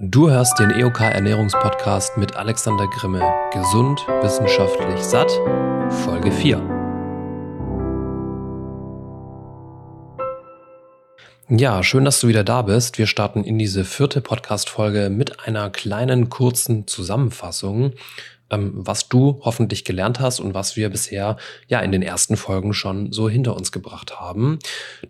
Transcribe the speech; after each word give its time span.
Du 0.00 0.30
hörst 0.30 0.60
den 0.60 0.70
EOK 0.70 1.00
Ernährungspodcast 1.00 2.18
mit 2.18 2.36
Alexander 2.36 2.86
Grimme. 2.86 3.20
Gesund, 3.52 4.06
wissenschaftlich 4.22 5.00
satt. 5.00 5.28
Folge 5.90 6.30
4. 6.30 6.62
Ja, 11.48 11.82
schön, 11.82 12.04
dass 12.04 12.20
du 12.20 12.28
wieder 12.28 12.44
da 12.44 12.62
bist. 12.62 12.98
Wir 12.98 13.08
starten 13.08 13.42
in 13.42 13.58
diese 13.58 13.84
vierte 13.84 14.20
Podcast-Folge 14.20 15.10
mit 15.10 15.40
einer 15.48 15.68
kleinen, 15.68 16.28
kurzen 16.28 16.86
Zusammenfassung, 16.86 17.94
ähm, 18.50 18.74
was 18.74 19.08
du 19.08 19.40
hoffentlich 19.42 19.84
gelernt 19.84 20.20
hast 20.20 20.38
und 20.38 20.54
was 20.54 20.76
wir 20.76 20.90
bisher 20.90 21.38
ja 21.66 21.80
in 21.80 21.90
den 21.90 22.02
ersten 22.02 22.36
Folgen 22.36 22.72
schon 22.72 23.10
so 23.10 23.28
hinter 23.28 23.56
uns 23.56 23.72
gebracht 23.72 24.20
haben. 24.20 24.60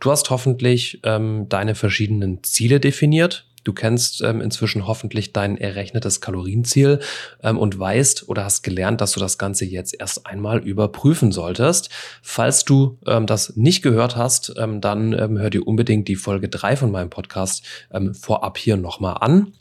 Du 0.00 0.10
hast 0.10 0.30
hoffentlich 0.30 1.00
ähm, 1.04 1.46
deine 1.50 1.74
verschiedenen 1.74 2.42
Ziele 2.42 2.80
definiert, 2.80 3.47
Du 3.68 3.74
kennst 3.74 4.22
ähm, 4.22 4.40
inzwischen 4.40 4.86
hoffentlich 4.86 5.34
dein 5.34 5.58
errechnetes 5.58 6.22
Kalorienziel 6.22 7.00
ähm, 7.42 7.58
und 7.58 7.78
weißt 7.78 8.26
oder 8.26 8.44
hast 8.44 8.62
gelernt, 8.62 9.02
dass 9.02 9.12
du 9.12 9.20
das 9.20 9.36
Ganze 9.36 9.66
jetzt 9.66 9.94
erst 10.00 10.26
einmal 10.26 10.66
überprüfen 10.66 11.32
solltest. 11.32 11.90
Falls 12.22 12.64
du 12.64 12.96
ähm, 13.06 13.26
das 13.26 13.56
nicht 13.56 13.82
gehört 13.82 14.16
hast, 14.16 14.54
ähm, 14.56 14.80
dann 14.80 15.12
ähm, 15.12 15.36
hör 15.36 15.50
dir 15.50 15.66
unbedingt 15.66 16.08
die 16.08 16.16
Folge 16.16 16.48
drei 16.48 16.76
von 16.76 16.90
meinem 16.90 17.10
Podcast 17.10 17.62
ähm, 17.92 18.14
vorab 18.14 18.56
hier 18.56 18.78
nochmal 18.78 19.18
an. 19.20 19.52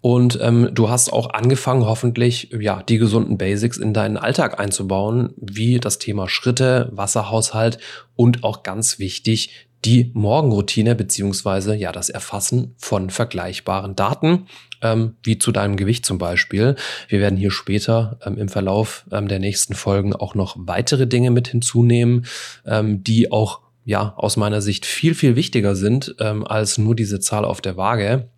Und 0.00 0.38
ähm, 0.42 0.70
du 0.72 0.90
hast 0.90 1.12
auch 1.12 1.30
angefangen, 1.30 1.86
hoffentlich 1.86 2.50
ja 2.58 2.82
die 2.82 2.98
gesunden 2.98 3.38
Basics 3.38 3.76
in 3.76 3.94
deinen 3.94 4.16
Alltag 4.16 4.58
einzubauen, 4.58 5.32
wie 5.36 5.78
das 5.78 5.98
Thema 5.98 6.28
Schritte, 6.28 6.90
Wasserhaushalt 6.92 7.78
und 8.16 8.44
auch 8.44 8.62
ganz 8.62 8.98
wichtig 8.98 9.65
die 9.84 10.10
Morgenroutine 10.14 10.94
beziehungsweise 10.94 11.74
ja 11.76 11.92
das 11.92 12.08
Erfassen 12.08 12.74
von 12.76 13.10
vergleichbaren 13.10 13.94
Daten, 13.94 14.46
ähm, 14.82 15.16
wie 15.22 15.38
zu 15.38 15.52
deinem 15.52 15.76
Gewicht 15.76 16.04
zum 16.04 16.18
Beispiel. 16.18 16.76
Wir 17.08 17.20
werden 17.20 17.38
hier 17.38 17.50
später 17.50 18.18
ähm, 18.24 18.36
im 18.36 18.48
Verlauf 18.48 19.04
ähm, 19.12 19.28
der 19.28 19.38
nächsten 19.38 19.74
Folgen 19.74 20.14
auch 20.14 20.34
noch 20.34 20.56
weitere 20.58 21.06
Dinge 21.06 21.30
mit 21.30 21.48
hinzunehmen, 21.48 22.26
ähm, 22.64 23.04
die 23.04 23.30
auch 23.30 23.60
ja 23.84 24.14
aus 24.16 24.36
meiner 24.36 24.60
Sicht 24.60 24.84
viel, 24.86 25.14
viel 25.14 25.36
wichtiger 25.36 25.76
sind 25.76 26.16
ähm, 26.18 26.44
als 26.46 26.78
nur 26.78 26.96
diese 26.96 27.20
Zahl 27.20 27.44
auf 27.44 27.60
der 27.60 27.76
Waage. 27.76 28.28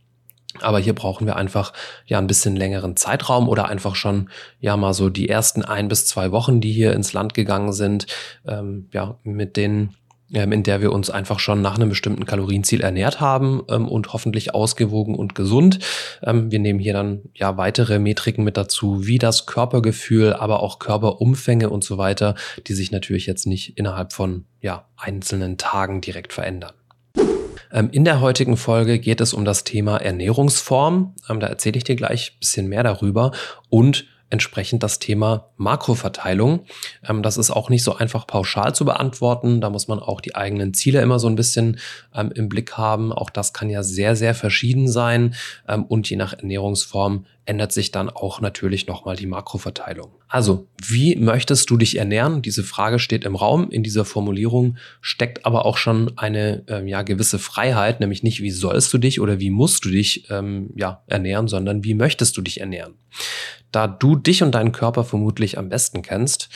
Aber 0.61 0.79
hier 0.79 0.95
brauchen 0.95 1.27
wir 1.27 1.37
einfach 1.37 1.73
ja 2.07 2.19
ein 2.19 2.27
bisschen 2.27 2.57
längeren 2.57 2.97
Zeitraum 2.97 3.49
oder 3.49 3.69
einfach 3.69 3.95
schon 3.95 4.29
ja 4.61 4.77
mal 4.77 4.93
so 4.93 5.09
die 5.09 5.29
ersten 5.29 5.63
ein 5.63 5.89
bis 5.89 6.07
zwei 6.07 6.33
Wochen, 6.33 6.61
die 6.61 6.73
hier 6.73 6.95
ins 6.95 7.13
Land 7.13 7.35
gegangen 7.35 7.73
sind, 7.73 8.07
ähm, 8.47 8.89
ja 8.93 9.19
mit 9.23 9.57
den 9.57 9.73
ähm, 9.81 9.98
in 10.31 10.63
der 10.63 10.81
wir 10.81 10.93
uns 10.93 11.11
einfach 11.11 11.39
schon 11.39 11.63
nach 11.63 11.77
einem 11.77 11.89
bestimmten 11.89 12.27
Kalorienziel 12.27 12.83
ernährt 12.83 13.21
haben 13.21 13.63
ähm, 13.69 13.89
und 13.89 14.13
hoffentlich 14.13 14.55
ausgewogen 14.55 15.15
und 15.15 15.35
gesund. 15.35 15.79
Ähm, 16.23 16.51
wir 16.51 16.59
nehmen 16.59 16.79
hier 16.79 16.93
dann 16.93 17.23
ja 17.35 17.57
weitere 17.57 17.99
Metriken 17.99 18.45
mit 18.45 18.57
dazu, 18.57 19.07
wie 19.07 19.19
das 19.19 19.47
Körpergefühl, 19.47 20.35
aber 20.35 20.63
auch 20.63 20.79
Körperumfänge 20.79 21.71
und 21.71 21.83
so 21.83 21.99
weiter, 21.99 22.35
die 22.67 22.75
sich 22.75 22.91
natürlich 22.91 23.27
jetzt 23.27 23.47
nicht 23.47 23.79
innerhalb 23.79 24.13
von 24.13 24.45
ja 24.61 24.87
einzelnen 24.97 25.57
Tagen 25.57 26.01
direkt 26.01 26.33
verändern. 26.33 26.73
Ähm, 27.73 27.89
in 27.93 28.05
der 28.05 28.21
heutigen 28.21 28.57
Folge 28.57 28.99
geht 28.99 29.21
es 29.21 29.35
um 29.35 29.45
das 29.45 29.65
Thema 29.65 29.99
Ernährungsform. 29.99 31.15
Ähm, 31.29 31.41
da 31.41 31.47
erzähle 31.47 31.79
ich 31.79 31.85
dir 31.85 31.97
gleich 31.97 32.33
ein 32.35 32.39
bisschen 32.41 32.69
mehr 32.69 32.83
darüber 32.83 33.33
und 33.69 34.07
entsprechend 34.31 34.83
das 34.83 34.99
Thema 34.99 35.51
Makroverteilung. 35.57 36.65
Ähm, 37.09 37.23
das 37.23 37.37
ist 37.37 37.51
auch 37.51 37.71
nicht 37.71 37.83
so 37.83 37.95
einfach 37.95 38.27
pauschal 38.27 38.75
zu 38.75 38.85
beantworten. 38.85 39.61
Da 39.61 39.71
muss 39.71 39.89
man 39.89 39.99
auch 39.99 40.21
die 40.21 40.35
eigenen 40.35 40.75
Ziele 40.75 41.01
immer 41.01 41.19
so 41.19 41.29
ein 41.29 41.37
bisschen 41.37 41.79
ähm, 42.15 42.31
im 42.35 42.49
Blick 42.49 42.73
haben. 42.77 43.13
Auch 43.13 43.31
das 43.31 43.53
kann 43.53 43.71
ja 43.71 43.83
sehr, 43.83 44.17
sehr 44.17 44.35
verschieden 44.35 44.89
sein. 44.89 45.35
Ähm, 45.67 45.85
und 45.85 46.09
je 46.11 46.17
nach 46.17 46.33
Ernährungsform 46.33 47.25
ändert 47.49 47.73
sich 47.73 47.91
dann 47.91 48.11
auch 48.11 48.43
natürlich 48.43 48.87
nochmal 48.87 49.17
die 49.17 49.27
Makroverteilung. 49.27 50.11
Also, 50.29 50.69
wie 50.87 51.17
möchtest 51.17 51.71
du 51.71 51.79
dich 51.79 51.97
ernähren? 51.97 52.43
Diese 52.43 52.63
Frage 52.63 52.99
steht 52.99 53.25
im 53.25 53.35
Raum. 53.35 53.71
In 53.71 53.83
dieser 53.83 54.05
Formulierung 54.05 54.77
steckt 55.01 55.47
aber 55.47 55.65
auch 55.65 55.79
schon 55.79 56.13
eine 56.19 56.65
äh, 56.69 56.87
ja, 56.87 57.01
gewisse 57.01 57.39
Freiheit, 57.39 58.01
nämlich 58.01 58.23
nicht, 58.23 58.43
wie 58.43 58.51
sollst 58.51 58.93
du 58.93 58.99
dich 58.99 59.19
oder 59.21 59.41
wie 59.41 59.49
musst 59.49 59.87
du 59.87 59.89
dich 59.89 60.29
ähm, 60.29 60.69
ja, 60.77 61.03
ernähren, 61.07 61.49
sondern 61.49 61.85
wie 61.85 61.95
möchtest 61.95 62.37
du 62.37 62.43
dich 62.43 62.61
ernähren? 62.61 62.95
Da 63.73 63.87
du 63.87 64.17
dich 64.19 64.43
und 64.43 64.53
deinen 64.53 64.73
Körper 64.73 65.05
vermutlich 65.05 65.59
am 65.59 65.69
besten 65.69 66.03
kennst, 66.03 66.49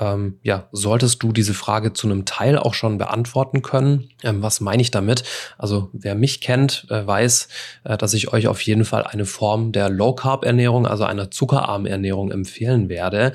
ähm, 0.00 0.38
ja, 0.42 0.68
solltest 0.72 1.22
du 1.22 1.32
diese 1.32 1.54
Frage 1.54 1.92
zu 1.92 2.06
einem 2.06 2.24
Teil 2.24 2.58
auch 2.58 2.74
schon 2.74 2.98
beantworten 2.98 3.62
können. 3.62 4.08
Ähm, 4.22 4.42
was 4.42 4.60
meine 4.60 4.82
ich 4.82 4.90
damit? 4.90 5.22
Also 5.56 5.90
wer 5.92 6.14
mich 6.14 6.40
kennt, 6.40 6.86
äh, 6.90 7.06
weiß, 7.06 7.48
äh, 7.84 7.96
dass 7.96 8.14
ich 8.14 8.32
euch 8.32 8.48
auf 8.48 8.60
jeden 8.62 8.84
Fall 8.84 9.04
eine 9.04 9.24
Form 9.24 9.72
der 9.72 9.88
Low-Carb-Ernährung, 9.88 10.86
also 10.86 11.04
einer 11.04 11.30
zuckerarmen 11.30 11.86
Ernährung 11.86 12.32
empfehlen 12.32 12.88
werde. 12.88 13.32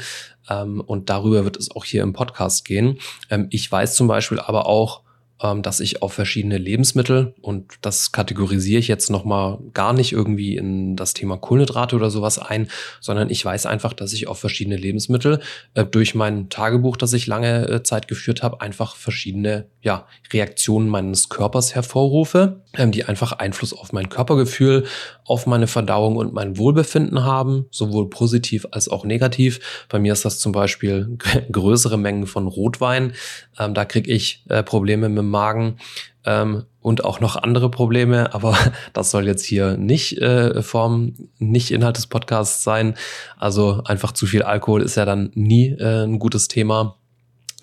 Ähm, 0.49 0.81
und 0.81 1.09
darüber 1.09 1.45
wird 1.45 1.57
es 1.57 1.71
auch 1.71 1.85
hier 1.85 2.03
im 2.03 2.13
Podcast 2.13 2.65
gehen. 2.65 2.99
Ähm, 3.29 3.47
ich 3.51 3.71
weiß 3.71 3.95
zum 3.95 4.07
Beispiel 4.07 4.39
aber 4.39 4.65
auch, 4.65 5.01
ähm, 5.41 5.61
dass 5.61 5.79
ich 5.79 6.01
auf 6.01 6.13
verschiedene 6.13 6.57
Lebensmittel 6.57 7.33
und 7.41 7.73
das 7.81 8.11
kategorisiere 8.11 8.79
ich 8.79 8.87
jetzt 8.87 9.09
nochmal 9.09 9.59
gar 9.73 9.93
nicht 9.93 10.11
irgendwie 10.11 10.57
in 10.57 10.95
das 10.95 11.13
Thema 11.13 11.37
Kohlenhydrate 11.37 11.95
oder 11.95 12.09
sowas 12.09 12.39
ein, 12.39 12.69
sondern 12.99 13.29
ich 13.29 13.43
weiß 13.43 13.65
einfach, 13.65 13.93
dass 13.93 14.13
ich 14.13 14.27
auf 14.27 14.39
verschiedene 14.39 14.75
Lebensmittel 14.75 15.39
äh, 15.73 15.85
durch 15.85 16.15
mein 16.15 16.49
Tagebuch, 16.49 16.97
das 16.97 17.13
ich 17.13 17.27
lange 17.27 17.67
äh, 17.67 17.83
Zeit 17.83 18.07
geführt 18.07 18.43
habe, 18.43 18.61
einfach 18.61 18.95
verschiedene 18.95 19.67
ja, 19.81 20.07
Reaktionen 20.33 20.89
meines 20.89 21.29
Körpers 21.29 21.73
hervorrufe, 21.73 22.61
ähm, 22.75 22.91
die 22.91 23.05
einfach 23.05 23.33
Einfluss 23.33 23.73
auf 23.73 23.93
mein 23.93 24.09
Körpergefühl, 24.09 24.85
auf 25.25 25.45
meine 25.45 25.67
Verdauung 25.67 26.17
und 26.17 26.33
mein 26.33 26.57
Wohlbefinden 26.57 27.23
haben, 27.23 27.65
sowohl 27.71 28.09
positiv 28.09 28.67
als 28.71 28.89
auch 28.89 29.05
negativ. 29.05 29.85
Bei 29.87 29.99
mir 29.99 30.11
ist 30.11 30.25
das 30.25 30.39
zum 30.39 30.51
Beispiel 30.51 31.17
größere 31.51 31.97
Mengen 31.97 32.27
von 32.27 32.47
Rotwein. 32.47 33.13
Ähm, 33.57 33.73
da 33.73 33.85
kriege 33.85 34.11
ich 34.11 34.43
äh, 34.49 34.63
Probleme 34.63 35.07
mit 35.07 35.28
Magen 35.29 35.77
ähm, 36.25 36.65
und 36.81 37.03
auch 37.05 37.19
noch 37.19 37.35
andere 37.35 37.69
Probleme, 37.71 38.33
aber 38.33 38.57
das 38.93 39.11
soll 39.11 39.25
jetzt 39.27 39.45
hier 39.45 39.77
nicht 39.77 40.17
äh, 40.17 40.61
Form, 40.61 41.13
nicht 41.37 41.71
Inhalt 41.71 41.97
des 41.97 42.07
Podcasts 42.07 42.63
sein. 42.63 42.95
Also 43.37 43.81
einfach 43.85 44.11
zu 44.11 44.25
viel 44.25 44.43
Alkohol 44.43 44.81
ist 44.81 44.95
ja 44.95 45.05
dann 45.05 45.31
nie 45.33 45.69
äh, 45.69 46.03
ein 46.03 46.19
gutes 46.19 46.47
Thema. 46.47 46.99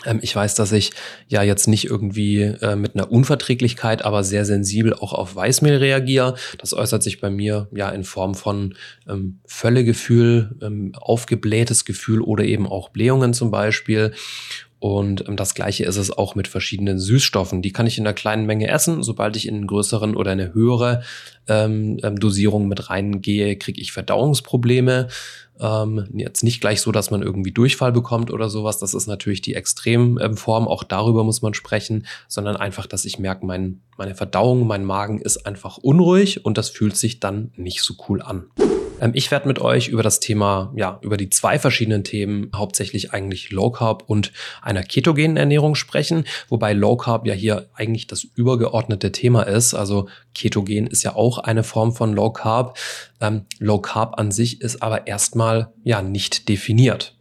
Ähm, 0.05 0.19
ich 0.23 0.35
weiß, 0.35 0.55
dass 0.55 0.73
ich 0.73 0.93
ja 1.29 1.43
jetzt 1.43 1.69
nicht 1.69 1.87
irgendwie 1.87 2.43
äh, 2.43 2.77
mit 2.77 2.95
einer 2.95 3.11
Unverträglichkeit, 3.11 4.05
aber 4.05 4.25
sehr 4.25 4.45
sensibel 4.45 4.95
auch 4.95 5.13
auf 5.13 5.35
Weißmehl 5.35 5.77
reagiere. 5.77 6.35
Das 6.59 6.75
äußert 6.75 7.03
sich 7.03 7.21
bei 7.21 7.31
mir 7.31 7.69
ja 7.75 7.89
in 7.91 8.05
Form 8.05 8.35
von 8.35 8.75
ähm, 9.09 9.41
Völlegefühl, 9.47 10.57
ähm, 10.63 10.93
aufgeblähtes 10.95 11.85
Gefühl 11.85 12.21
oder 12.21 12.45
eben 12.45 12.67
auch 12.67 12.91
Blähungen 12.91 13.33
zum 13.33 13.51
Beispiel. 13.51 14.13
Und 14.79 15.27
ähm, 15.27 15.37
das 15.37 15.55
gleiche 15.55 15.85
ist 15.85 15.97
es 15.97 16.11
auch 16.11 16.35
mit 16.35 16.49
verschiedenen 16.49 16.99
Süßstoffen. 16.99 17.63
Die 17.63 17.73
kann 17.73 17.87
ich 17.87 17.99
in 17.99 18.07
einer 18.07 18.15
kleinen 18.15 18.47
Menge 18.47 18.69
essen. 18.69 19.03
Sobald 19.03 19.37
ich 19.37 19.49
in 19.49 19.55
einen 19.55 19.67
größeren 19.67 20.15
oder 20.17 20.33
eine 20.33 20.53
höhere 20.53 21.03
ähm, 21.49 21.99
ähm, 22.03 22.21
Dosierung 22.21 22.69
mit 22.69 22.91
reingehe, 22.91 23.57
kriege 23.57 23.81
ich 23.81 23.93
Verdauungsprobleme. 23.93 25.09
Ähm, 25.59 26.07
jetzt 26.15 26.45
nicht 26.45 26.61
gleich 26.61 26.83
so, 26.83 26.93
dass 26.93 27.11
man 27.11 27.23
irgendwie 27.23 27.53
Durchfall 27.53 27.93
bekommt 27.93 28.31
oder 28.31 28.51
sowas. 28.51 28.79
Das 28.79 28.93
ist 28.93 29.07
natürlich 29.07 29.41
die 29.41 29.55
Extremform. 29.55 30.69
Auch 30.69 30.85
darüber 30.85 31.25
muss 31.25 31.41
man 31.41 31.55
sprechen, 31.55 32.07
sondern 32.29 32.57
einfach, 32.57 32.87
dass 32.87 33.07
ich 33.07 33.19
merke, 33.19 33.47
mein, 33.47 33.81
meine 33.97 34.15
Verdauung, 34.15 34.67
mein 34.67 34.85
Magen 34.85 35.21
ist 35.21 35.47
einfach 35.47 35.79
unruhig 35.79 36.45
und 36.45 36.59
das 36.59 36.69
fühlt 36.69 36.97
sich 36.97 37.21
dann 37.21 37.53
nicht 37.57 37.83
so 37.83 37.95
cool 38.09 38.21
an. 38.21 38.45
Ähm, 39.01 39.11
ich 39.15 39.31
werde 39.31 39.49
mit 39.49 39.61
euch 39.61 39.89
über 39.89 40.03
das 40.03 40.21
Thema, 40.21 40.73
ja, 40.77 40.99
über 41.03 41.17
die 41.17 41.31
zwei 41.31 41.59
verschiedenen 41.59 42.05
Themen, 42.05 42.51
hauptsächlich 42.55 43.13
eigentlich 43.13 43.51
Low 43.51 43.71
Carb 43.71 44.05
und 44.07 44.33
einer 44.63 44.83
ketogenen 44.83 45.37
Ernährung 45.37 45.75
sprechen, 45.75 46.25
wobei 46.49 46.73
Low 46.73 46.97
Carb 46.97 47.27
ja 47.27 47.35
hier 47.35 47.69
eigentlich 47.75 48.07
das 48.07 48.25
übergeordnete 48.25 49.13
Thema 49.13 49.43
ist. 49.43 49.75
Also 49.75 50.09
Ketogen 50.35 50.87
ist 50.87 51.03
ja 51.03 51.15
auch 51.15 51.39
eine 51.39 51.63
Form 51.63 51.93
von 51.93 52.13
Low 52.13 52.31
Carb. 52.31 52.79
Ähm, 53.21 53.43
Low 53.59 53.79
Carb 53.79 54.19
an 54.19 54.31
sich 54.31 54.61
ist 54.61 54.83
aber 54.83 55.07
erstmal 55.07 55.73
ja 55.85 56.03
nicht 56.03 56.49
definiert. 56.49 57.13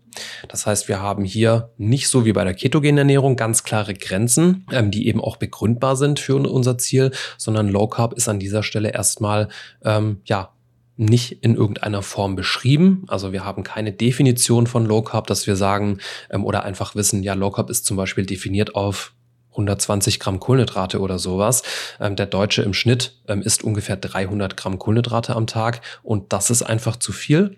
Das 0.48 0.66
heißt, 0.66 0.88
wir 0.88 1.02
haben 1.02 1.26
hier 1.26 1.72
nicht 1.78 2.08
so 2.08 2.24
wie 2.24 2.32
bei 2.32 2.46
der 2.46 2.54
ketogenen 2.54 3.00
Ernährung 3.00 3.36
ganz 3.36 3.64
klare 3.64 3.94
Grenzen, 3.94 4.66
ähm, 4.72 4.90
die 4.90 5.08
eben 5.08 5.20
auch 5.20 5.36
begründbar 5.36 5.98
sind 5.98 6.20
für 6.20 6.36
unser 6.36 6.78
Ziel, 6.78 7.12
sondern 7.38 7.68
Low 7.68 7.88
Carb 7.88 8.14
ist 8.14 8.30
an 8.30 8.40
dieser 8.40 8.64
Stelle 8.64 8.94
erstmal 8.94 9.50
ähm, 9.84 10.22
ja 10.24 10.55
nicht 10.98 11.44
in 11.44 11.56
irgendeiner 11.56 12.02
Form 12.02 12.36
beschrieben. 12.36 13.04
Also 13.08 13.32
wir 13.32 13.44
haben 13.44 13.64
keine 13.64 13.92
Definition 13.92 14.68
von 14.68 14.86
Low 14.86 15.02
Carb, 15.02 15.28
dass 15.28 15.48
wir 15.48 15.56
sagen 15.56 16.00
ähm, 16.30 16.46
oder 16.46 16.64
einfach 16.64 16.96
wissen, 16.96 17.24
ja, 17.24 17.34
Low 17.34 17.52
Carb 17.52 17.70
ist 17.70 17.86
zum 17.86 17.98
Beispiel 17.98 18.26
definiert 18.26 18.76
auf 18.76 19.14
120 19.52 20.20
Gramm 20.20 20.40
Kohlenhydrate 20.40 21.00
oder 21.00 21.20
sowas. 21.20 21.64
Ähm, 22.00 22.16
der 22.16 22.26
Deutsche 22.28 22.62
im 22.62 22.74
Schnitt 22.74 23.20
ähm, 23.28 23.42
isst 23.42 23.64
ungefähr 23.64 23.98
300 23.98 24.58
Gramm 24.58 24.80
Kohlenhydrate 24.80 25.36
am 25.36 25.48
Tag 25.48 25.82
und 26.04 26.34
das 26.34 26.50
ist 26.50 26.64
einfach 26.64 26.98
zu 26.98 27.12
viel. 27.12 27.58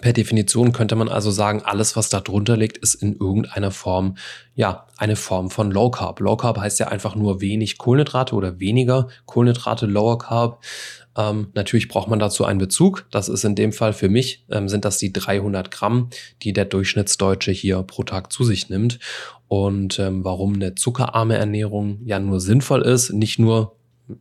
Per 0.00 0.12
Definition 0.14 0.72
könnte 0.72 0.96
man 0.96 1.10
also 1.10 1.30
sagen, 1.30 1.62
alles, 1.62 1.94
was 1.94 2.08
da 2.08 2.20
drunter 2.20 2.56
liegt, 2.56 2.78
ist 2.78 2.94
in 2.94 3.16
irgendeiner 3.16 3.70
Form, 3.70 4.16
ja, 4.54 4.86
eine 4.96 5.14
Form 5.14 5.50
von 5.50 5.70
Low 5.70 5.90
Carb. 5.90 6.20
Low 6.20 6.36
Carb 6.36 6.58
heißt 6.58 6.78
ja 6.80 6.88
einfach 6.88 7.14
nur 7.16 7.42
wenig 7.42 7.76
Kohlenhydrate 7.76 8.34
oder 8.34 8.60
weniger 8.60 9.08
Kohlenhydrate, 9.26 9.84
Lower 9.86 10.16
Carb. 10.16 10.62
Ähm, 11.16 11.48
natürlich 11.54 11.88
braucht 11.88 12.08
man 12.08 12.18
dazu 12.18 12.44
einen 12.44 12.58
Bezug. 12.58 13.06
Das 13.10 13.28
ist 13.28 13.44
in 13.44 13.54
dem 13.54 13.72
Fall 13.72 13.92
für 13.92 14.08
mich, 14.08 14.44
ähm, 14.50 14.68
sind 14.68 14.84
das 14.84 14.98
die 14.98 15.12
300 15.12 15.70
Gramm, 15.70 16.10
die 16.42 16.52
der 16.52 16.64
Durchschnittsdeutsche 16.64 17.50
hier 17.52 17.82
pro 17.82 18.04
Tag 18.04 18.32
zu 18.32 18.44
sich 18.44 18.68
nimmt. 18.68 18.98
Und 19.48 19.98
ähm, 19.98 20.24
warum 20.24 20.54
eine 20.54 20.76
zuckerarme 20.76 21.36
Ernährung 21.36 22.00
ja 22.04 22.20
nur 22.20 22.40
sinnvoll 22.40 22.82
ist, 22.82 23.12
nicht 23.12 23.38
nur 23.38 23.76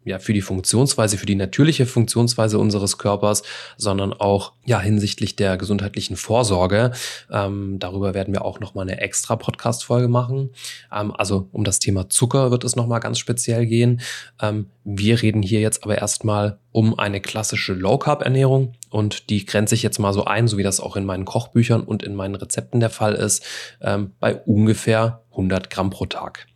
ja, 0.06 0.20
für 0.20 0.34
die 0.34 0.42
Funktionsweise, 0.42 1.18
für 1.18 1.26
die 1.26 1.36
natürliche 1.36 1.86
Funktionsweise 1.86 2.60
unseres 2.60 2.98
Körpers, 2.98 3.44
sondern 3.78 4.14
auch 4.14 4.54
ja 4.66 4.80
hinsichtlich 4.80 5.36
der 5.36 5.58
gesundheitlichen 5.58 6.16
Vorsorge. 6.16 6.92
Ähm, 7.32 7.78
darüber 7.80 8.14
werden 8.14 8.34
wir 8.34 8.46
auch 8.46 8.60
noch 8.60 8.76
mal 8.76 8.84
eine 8.84 9.02
extra 9.02 9.36
Podcast-Folge 9.36 10.08
machen. 10.08 10.52
Ähm, 10.94 11.14
also 11.16 11.48
um 11.52 11.64
das 11.64 11.80
Thema 11.80 12.10
Zucker 12.10 12.52
wird 12.52 12.64
es 12.64 12.76
noch 12.76 12.88
mal 12.88 13.00
ganz 13.00 13.20
speziell 13.20 13.66
gehen. 13.66 14.02
Ähm, 14.42 14.68
wir 14.84 15.22
reden 15.22 15.42
hier 15.42 15.62
jetzt 15.62 15.84
aber 15.84 15.98
erstmal 15.98 16.60
um 16.72 16.98
eine 16.98 17.22
klassische 17.22 17.74
Low-Carb-Ernährung 17.74 18.74
und 18.90 19.30
die 19.30 19.46
grenze 19.46 19.76
ich 19.76 19.84
jetzt 19.84 20.00
mal 20.00 20.14
so 20.14 20.26
ein, 20.26 20.48
so 20.48 20.58
wie 20.58 20.64
das 20.64 20.80
auch 20.80 20.96
in 20.96 21.06
meinen 21.06 21.26
Kochbüchern 21.26 21.82
und 21.82 22.04
in 22.04 22.16
meinen 22.16 22.36
Rezepten 22.36 22.80
der 22.80 22.90
Fall 22.90 23.14
ist, 23.14 23.44
ähm, 23.82 24.12
bei 24.20 24.36
ungefähr 24.36 25.22
100 25.32 25.70
Gramm 25.70 25.90
pro 25.90 26.06
Tag. 26.06 26.48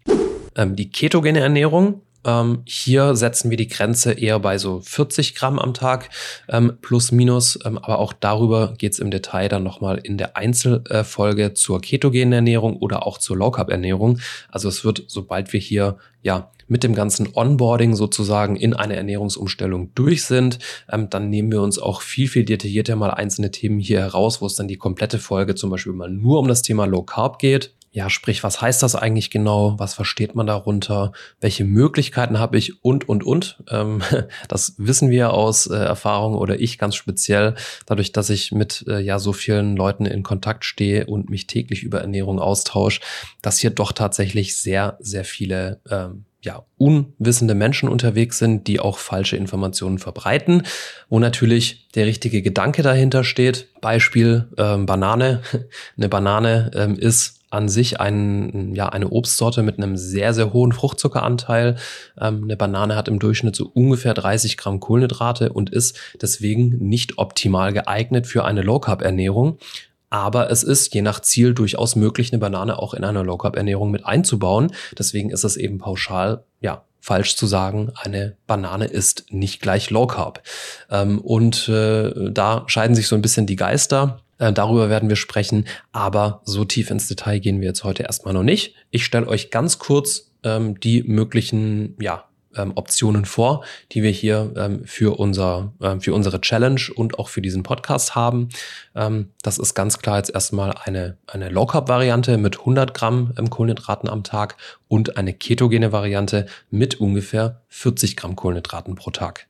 Ähm, 0.56 0.76
die 0.76 0.90
ketogene 0.90 1.40
Ernährung 1.40 2.02
ähm, 2.26 2.62
hier 2.66 3.16
setzen 3.16 3.50
wir 3.50 3.58
die 3.58 3.68
Grenze 3.68 4.14
eher 4.14 4.40
bei 4.40 4.58
so 4.58 4.82
40 4.82 5.36
Gramm 5.36 5.60
am 5.60 5.74
Tag 5.74 6.10
ähm, 6.50 6.78
plus 6.82 7.12
minus. 7.12 7.60
Ähm, 7.66 7.78
aber 7.78 8.00
auch 8.00 8.14
darüber 8.14 8.74
geht 8.78 8.94
es 8.94 9.00
im 9.00 9.12
Detail 9.12 9.50
dann 9.50 9.64
nochmal 9.64 9.98
in 9.98 10.18
der 10.18 10.38
Einzelfolge 10.38 11.54
zur 11.54 11.82
ketogenen 11.82 12.34
Ernährung 12.34 12.78
oder 12.78 13.06
auch 13.06 13.18
zur 13.18 13.38
Low 13.38 13.52
Carb 13.52 13.70
Ernährung. 13.70 14.20
Also 14.50 14.70
es 14.70 14.86
wird, 14.86 15.04
sobald 15.08 15.54
wir 15.54 15.60
hier 15.60 15.98
ja 16.22 16.52
mit 16.68 16.84
dem 16.84 16.96
ganzen 16.96 17.30
Onboarding 17.34 17.94
sozusagen 17.94 18.56
in 18.56 18.74
eine 18.74 18.96
Ernährungsumstellung 18.96 19.92
durch 19.96 20.24
sind, 20.24 20.60
ähm, 20.92 21.10
dann 21.10 21.30
nehmen 21.30 21.52
wir 21.52 21.62
uns 21.62 21.78
auch 21.78 22.02
viel, 22.02 22.28
viel 22.28 22.46
detaillierter 22.46 22.96
mal 22.96 23.12
einzelne 23.12 23.52
Themen 23.52 23.80
hier 23.80 24.00
heraus, 24.00 24.42
wo 24.42 24.46
es 24.46 24.56
dann 24.56 24.68
die 24.68 24.78
komplette 24.78 25.20
Folge 25.20 25.56
zum 25.56 25.70
Beispiel 25.70 25.94
mal 25.94 26.10
nur 26.10 26.40
um 26.40 26.48
das 26.48 26.62
Thema 26.62 26.86
Low 26.86 27.04
Carb 27.04 27.40
geht 27.40 27.74
ja, 27.96 28.10
sprich, 28.10 28.44
was 28.44 28.60
heißt 28.60 28.82
das 28.82 28.96
eigentlich 28.96 29.30
genau? 29.30 29.76
Was 29.78 29.94
versteht 29.94 30.34
man 30.34 30.48
darunter? 30.48 31.12
Welche 31.40 31.64
Möglichkeiten 31.64 32.40
habe 32.40 32.58
ich? 32.58 32.84
Und, 32.84 33.08
und, 33.08 33.24
und. 33.24 33.64
Ähm, 33.70 34.02
das 34.48 34.74
wissen 34.80 35.12
wir 35.12 35.32
aus 35.32 35.68
äh, 35.68 35.76
Erfahrung 35.76 36.34
oder 36.34 36.60
ich 36.60 36.80
ganz 36.80 36.96
speziell, 36.96 37.54
dadurch, 37.86 38.12
dass 38.12 38.32
ich 38.32 38.52
mit 38.52 38.84
äh, 38.88 39.00
ja 39.00 39.20
so 39.20 39.32
vielen 39.32 39.76
Leuten 39.76 40.08
in 40.08 40.24
Kontakt 40.24 40.66
stehe 40.66 41.06
und 41.06 41.30
mich 41.30 41.46
täglich 41.46 41.84
über 41.84 42.02
Ernährung 42.02 42.40
austausche, 42.40 43.00
dass 43.44 43.60
hier 43.60 43.70
doch 43.70 43.92
tatsächlich 43.92 44.58
sehr, 44.58 44.98
sehr 45.00 45.24
viele 45.24 45.80
ähm, 45.88 46.26
ja, 46.42 46.66
unwissende 46.78 47.54
Menschen 47.54 47.88
unterwegs 47.90 48.40
sind, 48.40 48.68
die 48.68 48.80
auch 48.80 48.98
falsche 48.98 49.38
Informationen 49.38 50.00
verbreiten, 50.00 50.64
wo 51.10 51.20
natürlich 51.20 51.90
der 51.96 52.08
richtige 52.08 52.42
Gedanke 52.42 52.82
dahinter 52.82 53.24
steht. 53.24 53.70
Beispiel 53.82 54.50
ähm, 54.58 54.88
Banane. 54.88 55.44
Eine 55.98 56.10
Banane 56.10 56.72
ähm, 56.74 56.96
ist 56.98 57.43
an 57.54 57.70
sich 57.70 58.00
ein, 58.00 58.74
ja, 58.76 58.90
eine 58.90 59.10
Obstsorte 59.10 59.64
mit 59.64 59.78
einem 59.78 59.96
sehr, 59.96 60.34
sehr 60.34 60.54
hohen 60.54 60.72
Fruchtzuckeranteil. 60.72 61.76
Ähm, 62.20 62.44
eine 62.44 62.58
Banane 62.58 62.96
hat 62.96 63.08
im 63.08 63.20
Durchschnitt 63.20 63.56
so 63.56 63.70
ungefähr 63.74 64.14
30 64.14 64.58
Gramm 64.58 64.80
Kohlenhydrate 64.80 65.54
und 65.54 65.70
ist 65.70 66.00
deswegen 66.22 66.78
nicht 66.80 67.18
optimal 67.18 67.74
geeignet 67.74 68.28
für 68.28 68.46
eine 68.46 68.62
Low-Carb-Ernährung. 68.62 69.58
Aber 70.10 70.52
es 70.52 70.64
ist 70.64 70.94
je 70.94 71.02
nach 71.02 71.22
Ziel 71.22 71.54
durchaus 71.54 71.96
möglich, 71.96 72.32
eine 72.32 72.40
Banane 72.40 72.78
auch 72.78 72.94
in 72.94 73.04
eine 73.04 73.24
Low-Carb-Ernährung 73.24 73.90
mit 73.90 74.06
einzubauen. 74.06 74.72
Deswegen 74.98 75.32
ist 75.32 75.44
es 75.44 75.58
eben 75.58 75.80
pauschal, 75.80 76.44
ja, 76.62 76.84
falsch 77.04 77.36
zu 77.36 77.48
sagen, 77.48 77.92
eine 77.96 78.38
Banane 78.48 78.86
ist 78.86 79.26
nicht 79.30 79.62
gleich 79.62 79.90
Low 79.90 80.08
Carb. 80.08 80.42
Ähm, 80.90 81.20
und 81.20 81.68
äh, 81.68 82.32
da 82.32 82.64
scheiden 82.68 82.96
sich 82.96 83.08
so 83.08 83.16
ein 83.16 83.22
bisschen 83.22 83.46
die 83.46 83.58
Geister. 83.58 84.23
Äh, 84.38 84.54
darüber 84.54 84.90
werden 84.90 85.10
wir 85.10 85.16
sprechen, 85.16 85.66
aber 85.92 86.42
so 86.44 86.66
tief 86.66 86.90
ins 86.90 87.08
Detail 87.08 87.40
gehen 87.40 87.62
wir 87.62 87.68
jetzt 87.68 87.84
heute 87.84 88.04
erstmal 88.04 88.34
noch 88.34 88.44
nicht. 88.44 88.76
Ich 88.92 89.06
stelle 89.06 89.28
euch 89.28 89.52
ganz 89.52 89.80
kurz 89.80 90.32
ähm, 90.44 90.80
die 90.80 91.04
möglichen 91.04 91.96
ja, 92.00 92.26
ähm, 92.56 92.74
Optionen 92.76 93.26
vor, 93.26 93.64
die 93.92 94.04
wir 94.04 94.12
hier 94.12 94.54
ähm, 94.56 94.86
für, 94.86 95.20
unser, 95.20 95.74
äh, 95.80 96.00
für 96.00 96.14
unsere 96.14 96.42
Challenge 96.42 96.82
und 96.96 97.20
auch 97.20 97.30
für 97.30 97.42
diesen 97.42 97.64
Podcast 97.64 98.16
haben. 98.16 98.50
Ähm, 98.96 99.30
das 99.42 99.58
ist 99.58 99.74
ganz 99.74 100.00
klar 100.00 100.18
jetzt 100.18 100.34
erstmal 100.34 100.76
eine, 100.84 101.18
eine 101.28 101.50
Low-Carb-Variante 101.50 102.38
mit 102.38 102.60
100 102.60 102.94
Gramm 102.94 103.34
ähm, 103.38 103.50
Kohlenhydraten 103.50 104.10
am 104.10 104.24
Tag 104.24 104.58
und 104.88 105.18
eine 105.18 105.34
ketogene 105.34 105.92
Variante 105.92 106.46
mit 106.70 107.00
ungefähr 107.00 107.62
40 107.70 108.16
Gramm 108.16 108.36
Kohlenhydraten 108.36 108.96
pro 108.96 109.12
Tag. 109.12 109.48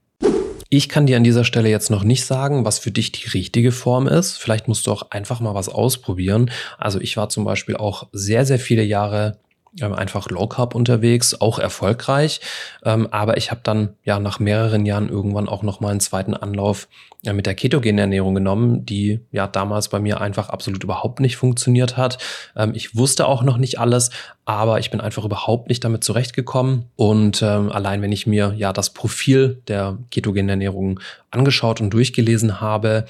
Ich 0.75 0.89
kann 0.89 1.05
dir 1.05 1.17
an 1.17 1.23
dieser 1.23 1.43
Stelle 1.43 1.69
jetzt 1.69 1.91
noch 1.91 2.03
nicht 2.03 2.25
sagen, 2.25 2.65
was 2.65 2.79
für 2.79 2.89
dich 2.89 3.11
die 3.11 3.29
richtige 3.29 3.71
Form 3.71 4.07
ist. 4.07 4.37
Vielleicht 4.37 4.67
musst 4.67 4.87
du 4.87 4.91
auch 4.91 5.11
einfach 5.11 5.39
mal 5.39 5.53
was 5.53 5.69
ausprobieren. 5.69 6.49
Also 6.79 6.99
ich 6.99 7.15
war 7.15 7.29
zum 7.29 7.43
Beispiel 7.43 7.77
auch 7.77 8.07
sehr, 8.11 8.43
sehr 8.47 8.57
viele 8.57 8.81
Jahre 8.81 9.37
einfach 9.81 10.29
Low 10.29 10.47
Carb 10.47 10.75
unterwegs, 10.75 11.39
auch 11.39 11.59
erfolgreich. 11.59 12.41
Ähm, 12.83 13.07
aber 13.11 13.37
ich 13.37 13.51
habe 13.51 13.61
dann 13.63 13.95
ja 14.03 14.19
nach 14.19 14.39
mehreren 14.39 14.85
Jahren 14.85 15.09
irgendwann 15.09 15.49
auch 15.49 15.63
noch 15.63 15.79
mal 15.79 15.89
einen 15.89 15.99
zweiten 15.99 16.33
Anlauf 16.33 16.87
mit 17.31 17.45
der 17.45 17.55
ketogenen 17.55 17.99
Ernährung 17.99 18.35
genommen, 18.35 18.85
die 18.85 19.21
ja 19.31 19.47
damals 19.47 19.87
bei 19.87 19.99
mir 19.99 20.19
einfach 20.19 20.49
absolut 20.49 20.83
überhaupt 20.83 21.21
nicht 21.21 21.37
funktioniert 21.37 21.95
hat. 21.95 22.17
Ähm, 22.55 22.73
ich 22.75 22.97
wusste 22.97 23.27
auch 23.27 23.43
noch 23.43 23.57
nicht 23.57 23.79
alles, 23.79 24.09
aber 24.43 24.79
ich 24.79 24.91
bin 24.91 24.99
einfach 24.99 25.23
überhaupt 25.23 25.69
nicht 25.69 25.85
damit 25.85 26.03
zurechtgekommen. 26.03 26.85
Und 26.97 27.41
ähm, 27.41 27.71
allein 27.71 28.01
wenn 28.01 28.11
ich 28.11 28.27
mir 28.27 28.53
ja 28.57 28.73
das 28.73 28.89
Profil 28.89 29.61
der 29.69 29.97
ketogenen 30.11 30.49
Ernährung 30.49 30.99
angeschaut 31.31 31.79
und 31.79 31.91
durchgelesen 31.91 32.59
habe, 32.59 33.05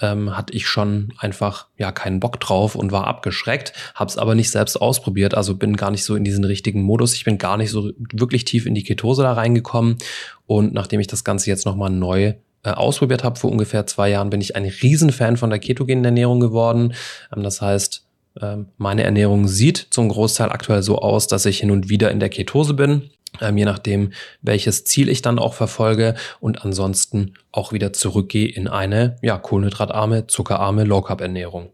ähm, 0.00 0.36
hatte 0.36 0.52
ich 0.54 0.66
schon 0.66 1.12
einfach 1.18 1.66
ja 1.76 1.92
keinen 1.92 2.20
Bock 2.20 2.40
drauf 2.40 2.74
und 2.74 2.92
war 2.92 3.06
abgeschreckt, 3.06 3.72
habe 3.94 4.08
es 4.10 4.18
aber 4.18 4.34
nicht 4.34 4.50
selbst 4.50 4.76
ausprobiert, 4.76 5.34
also 5.34 5.54
bin 5.56 5.76
gar 5.76 5.90
nicht 5.90 6.04
so 6.04 6.14
in 6.16 6.24
diesen 6.24 6.44
richtigen 6.44 6.82
Modus. 6.82 7.14
Ich 7.14 7.24
bin 7.24 7.38
gar 7.38 7.56
nicht 7.56 7.70
so 7.70 7.90
wirklich 8.12 8.44
tief 8.44 8.66
in 8.66 8.74
die 8.74 8.84
Ketose 8.84 9.22
da 9.22 9.32
reingekommen 9.32 9.98
und 10.46 10.72
nachdem 10.72 11.00
ich 11.00 11.06
das 11.06 11.24
Ganze 11.24 11.50
jetzt 11.50 11.66
nochmal 11.66 11.90
neu 11.90 12.34
äh, 12.62 12.70
ausprobiert 12.70 13.24
habe 13.24 13.38
vor 13.38 13.50
ungefähr 13.50 13.86
zwei 13.86 14.10
Jahren, 14.10 14.30
bin 14.30 14.40
ich 14.40 14.56
ein 14.56 14.64
Riesenfan 14.64 15.36
von 15.36 15.50
der 15.50 15.58
ketogenen 15.58 16.04
Ernährung 16.04 16.40
geworden. 16.40 16.94
Ähm, 17.34 17.42
das 17.42 17.60
heißt, 17.62 18.06
ähm, 18.40 18.66
meine 18.76 19.02
Ernährung 19.02 19.48
sieht 19.48 19.88
zum 19.90 20.08
Großteil 20.08 20.50
aktuell 20.50 20.82
so 20.82 20.98
aus, 20.98 21.26
dass 21.26 21.46
ich 21.46 21.60
hin 21.60 21.70
und 21.70 21.88
wieder 21.88 22.10
in 22.10 22.20
der 22.20 22.28
Ketose 22.28 22.74
bin 22.74 23.10
ähm, 23.40 23.56
je 23.56 23.64
nachdem, 23.64 24.12
welches 24.42 24.84
Ziel 24.84 25.08
ich 25.08 25.22
dann 25.22 25.38
auch 25.38 25.54
verfolge 25.54 26.14
und 26.40 26.64
ansonsten 26.64 27.34
auch 27.52 27.72
wieder 27.72 27.92
zurückgehe 27.92 28.48
in 28.48 28.68
eine 28.68 29.16
ja, 29.22 29.38
kohlenhydratarme, 29.38 30.26
zuckerarme 30.26 30.84
Low-Carb-Ernährung. 30.84 31.72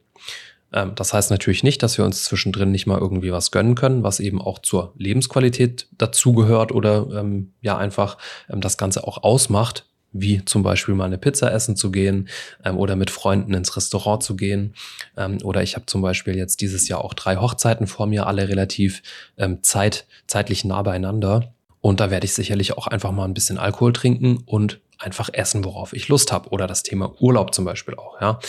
Ähm, 0.73 0.93
das 0.95 1.13
heißt 1.13 1.31
natürlich 1.31 1.63
nicht, 1.63 1.83
dass 1.83 1.99
wir 1.99 2.05
uns 2.05 2.25
zwischendrin 2.25 2.71
nicht 2.71 2.87
mal 2.87 2.99
irgendwie 2.99 3.33
was 3.33 3.51
gönnen 3.51 3.75
können, 3.75 4.03
was 4.03 4.21
eben 4.21 4.41
auch 4.41 4.59
zur 4.59 4.93
Lebensqualität 4.97 5.89
dazugehört 5.93 6.73
oder 6.73 7.07
ähm, 7.15 7.53
ja 7.63 7.77
einfach 7.77 8.19
ähm, 8.51 8.61
das 8.61 8.77
Ganze 8.77 9.07
auch 9.07 9.23
ausmacht 9.23 9.87
wie 10.13 10.45
zum 10.45 10.63
Beispiel 10.63 10.95
mal 10.95 11.05
eine 11.05 11.19
Pizza 11.19 11.53
essen 11.53 11.77
zu 11.77 11.91
gehen 11.91 12.29
ähm, 12.65 12.79
oder 12.79 12.97
mit 12.97 13.11
Freunden 13.11 13.55
ins 13.55 13.77
Restaurant 13.77 14.23
zu 14.23 14.37
gehen. 14.37 14.75
Ähm, 15.17 15.39
oder 15.43 15.63
ich 15.63 15.75
habe 15.77 15.87
zum 15.87 16.03
Beispiel 16.03 16.37
jetzt 16.37 16.61
dieses 16.61 16.89
Jahr 16.89 17.05
auch 17.05 17.15
drei 17.15 17.37
Hochzeiten 17.37 17.87
vor 17.87 18.07
mir, 18.07 18.27
alle 18.27 18.49
relativ 18.49 19.03
ähm, 19.39 19.63
zeit, 19.63 20.07
zeitlich 20.27 20.65
nah 20.65 20.83
beieinander. 20.83 21.53
Und 21.81 22.01
da 22.01 22.11
werde 22.11 22.25
ich 22.25 22.35
sicherlich 22.35 22.77
auch 22.77 22.87
einfach 22.87 23.13
mal 23.13 23.25
ein 23.25 23.35
bisschen 23.35 23.59
Alkohol 23.59 23.93
trinken 23.93 24.43
und 24.47 24.81
einfach 24.99 25.31
essen, 25.33 25.65
worauf 25.65 25.93
ich 25.93 26.09
Lust 26.09 26.33
habe. 26.33 26.51
Oder 26.51 26.67
das 26.67 26.83
Thema 26.83 27.15
Urlaub 27.21 27.55
zum 27.55 27.65
Beispiel 27.65 27.95
auch. 27.95 28.21
Ja? 28.21 28.41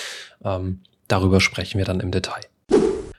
Ähm, 0.43 0.81
darüber 1.07 1.39
sprechen 1.39 1.77
wir 1.77 1.85
dann 1.85 1.99
im 1.99 2.11
Detail. 2.11 2.41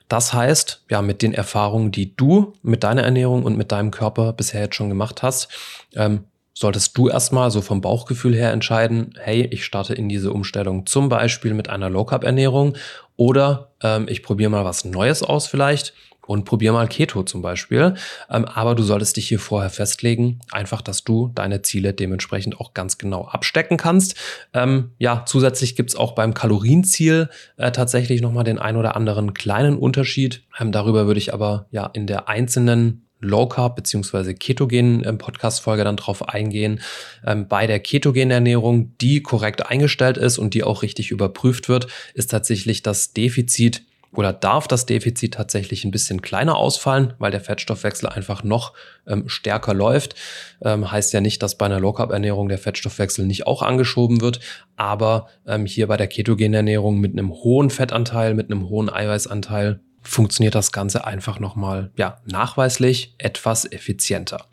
Das 0.08 0.32
heißt, 0.32 0.84
ja, 0.90 1.02
mit 1.02 1.20
den 1.20 1.34
Erfahrungen, 1.34 1.92
die 1.92 2.16
du 2.16 2.54
mit 2.62 2.82
deiner 2.82 3.02
Ernährung 3.02 3.44
und 3.44 3.58
mit 3.58 3.72
deinem 3.72 3.90
Körper 3.90 4.32
bisher 4.32 4.62
jetzt 4.62 4.74
schon 4.74 4.88
gemacht 4.88 5.22
hast, 5.22 5.48
ähm, 5.94 6.24
solltest 6.58 6.98
du 6.98 7.08
erstmal 7.08 7.52
so 7.52 7.62
vom 7.62 7.80
Bauchgefühl 7.80 8.34
her 8.34 8.52
entscheiden, 8.52 9.14
hey, 9.20 9.46
ich 9.52 9.64
starte 9.64 9.94
in 9.94 10.08
diese 10.08 10.32
Umstellung 10.32 10.86
zum 10.86 11.08
Beispiel 11.08 11.54
mit 11.54 11.70
einer 11.70 11.88
Low-Carb-Ernährung 11.88 12.76
oder 13.14 13.70
ähm, 13.80 14.06
ich 14.08 14.24
probiere 14.24 14.50
mal 14.50 14.64
was 14.64 14.84
Neues 14.84 15.22
aus 15.22 15.46
vielleicht 15.46 15.94
und 16.26 16.44
probier 16.44 16.72
mal 16.72 16.88
Keto 16.88 17.22
zum 17.22 17.42
Beispiel. 17.42 17.94
Ähm, 18.28 18.44
aber 18.44 18.74
du 18.74 18.82
solltest 18.82 19.16
dich 19.16 19.28
hier 19.28 19.38
vorher 19.38 19.70
festlegen, 19.70 20.40
einfach, 20.50 20.82
dass 20.82 21.04
du 21.04 21.30
deine 21.32 21.62
Ziele 21.62 21.94
dementsprechend 21.94 22.60
auch 22.60 22.74
ganz 22.74 22.98
genau 22.98 23.26
abstecken 23.26 23.76
kannst. 23.76 24.16
Ähm, 24.52 24.90
ja, 24.98 25.22
zusätzlich 25.26 25.76
gibt's 25.76 25.94
auch 25.94 26.16
beim 26.16 26.34
Kalorienziel 26.34 27.28
äh, 27.56 27.70
tatsächlich 27.70 28.20
nochmal 28.20 28.44
den 28.44 28.58
ein 28.58 28.76
oder 28.76 28.96
anderen 28.96 29.32
kleinen 29.32 29.78
Unterschied. 29.78 30.42
Ähm, 30.58 30.72
darüber 30.72 31.06
würde 31.06 31.18
ich 31.18 31.32
aber 31.32 31.66
ja 31.70 31.86
in 31.86 32.08
der 32.08 32.28
einzelnen 32.28 33.07
Low 33.20 33.46
Carb 33.46 33.76
beziehungsweise 33.76 34.34
ketogenen 34.34 35.04
ähm, 35.04 35.18
Podcast-Folge 35.18 35.84
dann 35.84 35.96
drauf 35.96 36.28
eingehen. 36.28 36.80
Ähm, 37.26 37.48
bei 37.48 37.66
der 37.66 37.80
ketogenen 37.80 38.30
Ernährung, 38.30 38.96
die 38.98 39.22
korrekt 39.22 39.66
eingestellt 39.66 40.16
ist 40.16 40.38
und 40.38 40.54
die 40.54 40.64
auch 40.64 40.82
richtig 40.82 41.10
überprüft 41.10 41.68
wird, 41.68 41.88
ist 42.14 42.30
tatsächlich 42.30 42.82
das 42.82 43.12
Defizit 43.12 43.82
oder 44.12 44.32
darf 44.32 44.66
das 44.68 44.86
Defizit 44.86 45.34
tatsächlich 45.34 45.84
ein 45.84 45.90
bisschen 45.90 46.22
kleiner 46.22 46.56
ausfallen, 46.56 47.12
weil 47.18 47.30
der 47.30 47.42
Fettstoffwechsel 47.42 48.08
einfach 48.08 48.42
noch 48.42 48.72
ähm, 49.06 49.28
stärker 49.28 49.74
läuft. 49.74 50.14
Ähm, 50.62 50.90
heißt 50.90 51.12
ja 51.12 51.20
nicht, 51.20 51.42
dass 51.42 51.58
bei 51.58 51.66
einer 51.66 51.80
Low-Carb-Ernährung 51.80 52.48
der 52.48 52.58
Fettstoffwechsel 52.58 53.26
nicht 53.26 53.46
auch 53.46 53.62
angeschoben 53.62 54.20
wird, 54.20 54.40
aber 54.76 55.28
ähm, 55.46 55.66
hier 55.66 55.88
bei 55.88 55.96
der 55.96 56.06
ketogenen 56.06 56.54
Ernährung 56.54 56.98
mit 57.00 57.12
einem 57.12 57.32
hohen 57.32 57.68
Fettanteil, 57.68 58.34
mit 58.34 58.50
einem 58.50 58.68
hohen 58.68 58.88
Eiweißanteil 58.88 59.80
funktioniert 60.02 60.54
das 60.54 60.72
Ganze 60.72 61.06
einfach 61.06 61.40
nochmal, 61.40 61.90
ja, 61.96 62.18
nachweislich 62.26 63.14
etwas 63.18 63.70
effizienter. 63.70 64.46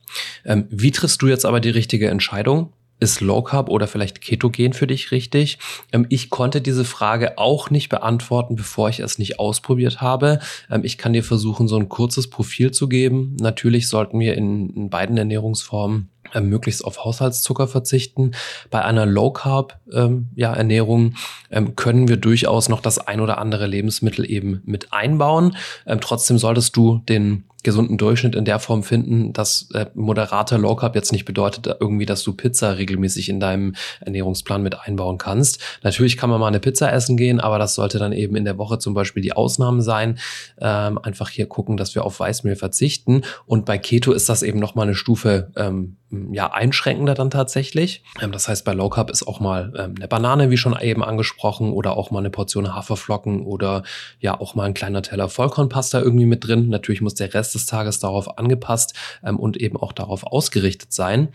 Ähm, 0.45 0.67
wie 0.69 0.91
triffst 0.91 1.21
du 1.21 1.27
jetzt 1.27 1.45
aber 1.45 1.59
die 1.59 1.69
richtige 1.69 2.09
Entscheidung? 2.09 2.73
ist 2.99 3.19
Low 3.21 3.41
Carb 3.41 3.69
oder 3.69 3.87
vielleicht 3.87 4.21
Ketogen 4.21 4.73
für 4.73 4.87
dich 4.87 5.11
richtig? 5.11 5.59
Ähm, 5.91 6.05
ich 6.09 6.29
konnte 6.29 6.61
diese 6.61 6.85
Frage 6.85 7.37
auch 7.37 7.69
nicht 7.69 7.89
beantworten, 7.89 8.55
bevor 8.55 8.89
ich 8.89 8.99
es 8.99 9.17
nicht 9.17 9.39
ausprobiert 9.39 10.01
habe. 10.01 10.39
Ähm, 10.69 10.83
ich 10.83 10.97
kann 10.97 11.13
dir 11.13 11.23
versuchen, 11.23 11.67
so 11.67 11.77
ein 11.77 11.89
kurzes 11.89 12.29
Profil 12.29 12.71
zu 12.71 12.87
geben. 12.87 13.35
Natürlich 13.39 13.87
sollten 13.89 14.19
wir 14.19 14.35
in, 14.35 14.69
in 14.69 14.89
beiden 14.89 15.17
Ernährungsformen 15.17 16.09
äh, 16.33 16.41
möglichst 16.41 16.83
auf 16.83 17.03
Haushaltszucker 17.03 17.67
verzichten. 17.67 18.31
Bei 18.69 18.83
einer 18.83 19.05
Low 19.05 19.31
Carb 19.31 19.79
ähm, 19.91 20.29
ja, 20.35 20.53
Ernährung 20.53 21.15
ähm, 21.51 21.75
können 21.75 22.07
wir 22.07 22.17
durchaus 22.17 22.69
noch 22.69 22.81
das 22.81 22.99
ein 22.99 23.19
oder 23.21 23.37
andere 23.37 23.67
Lebensmittel 23.67 24.29
eben 24.29 24.61
mit 24.65 24.93
einbauen. 24.93 25.55
Ähm, 25.85 25.99
trotzdem 26.01 26.37
solltest 26.37 26.75
du 26.75 27.01
den 27.09 27.45
gesunden 27.65 27.97
Durchschnitt 27.97 28.35
in 28.35 28.45
der 28.45 28.59
Form 28.59 28.83
finden, 28.83 29.33
dass 29.33 29.67
äh, 29.73 29.87
moderater 29.93 30.57
Low 30.57 30.77
Carb 30.77 30.95
jetzt 30.95 31.11
nicht 31.11 31.25
bedeutet 31.25 31.67
irgendwie, 31.81 32.05
dass 32.05 32.23
du 32.23 32.31
Pizza 32.31 32.77
regelmäßig 32.77 33.27
in 33.27 33.41
deinem 33.41 33.75
Ernährungsplan 33.99 34.63
mit 34.63 34.79
einbauen 34.79 35.17
kannst. 35.17 35.61
Natürlich 35.83 36.15
kann 36.15 36.29
man 36.29 36.39
mal 36.39 36.47
eine 36.47 36.61
Pizza 36.61 36.93
essen 36.93 37.17
gehen, 37.17 37.41
aber 37.41 37.59
das 37.59 37.75
sollte 37.75 37.99
dann 37.99 38.13
eben 38.13 38.37
in 38.37 38.45
der 38.45 38.57
Woche 38.57 38.79
zum 38.79 38.93
Beispiel 38.93 39.21
die 39.21 39.33
Ausnahme 39.33 39.81
sein. 39.81 40.19
Ähm, 40.61 40.97
einfach 40.99 41.29
hier 41.29 41.47
gucken, 41.47 41.75
dass 41.75 41.95
wir 41.95 42.05
auf 42.05 42.21
Weißmehl 42.21 42.55
verzichten. 42.55 43.23
Und 43.45 43.65
bei 43.65 43.77
Keto 43.77 44.13
ist 44.13 44.29
das 44.29 44.43
eben 44.43 44.59
noch 44.59 44.75
eine 44.75 44.95
Stufe 44.95 45.51
ähm, 45.55 45.97
ja 46.31 46.51
einschränkender 46.51 47.13
dann 47.13 47.29
tatsächlich. 47.29 48.03
Ähm, 48.21 48.31
das 48.31 48.47
heißt, 48.47 48.63
bei 48.63 48.73
Low 48.73 48.89
Carb 48.89 49.09
ist 49.09 49.27
auch 49.27 49.39
mal 49.39 49.73
ähm, 49.77 49.95
eine 49.97 50.07
Banane, 50.07 50.49
wie 50.49 50.57
schon 50.57 50.77
eben 50.79 51.03
angesprochen, 51.03 51.71
oder 51.71 51.97
auch 51.97 52.11
mal 52.11 52.19
eine 52.19 52.29
Portion 52.29 52.73
Haferflocken 52.73 53.43
oder 53.43 53.83
ja 54.19 54.39
auch 54.39 54.55
mal 54.55 54.63
ein 54.63 54.73
kleiner 54.73 55.01
Teller 55.01 55.29
Vollkornpasta 55.29 55.99
irgendwie 55.99 56.25
mit 56.25 56.45
drin. 56.47 56.69
Natürlich 56.69 57.01
muss 57.01 57.15
der 57.15 57.33
Rest 57.33 57.54
des 57.55 57.65
Tages 57.65 57.99
darauf 57.99 58.37
angepasst 58.37 58.93
ähm, 59.23 59.39
und 59.39 59.57
eben 59.57 59.77
auch 59.77 59.93
darauf 59.93 60.23
ausgerichtet 60.23 60.93
sein. 60.93 61.29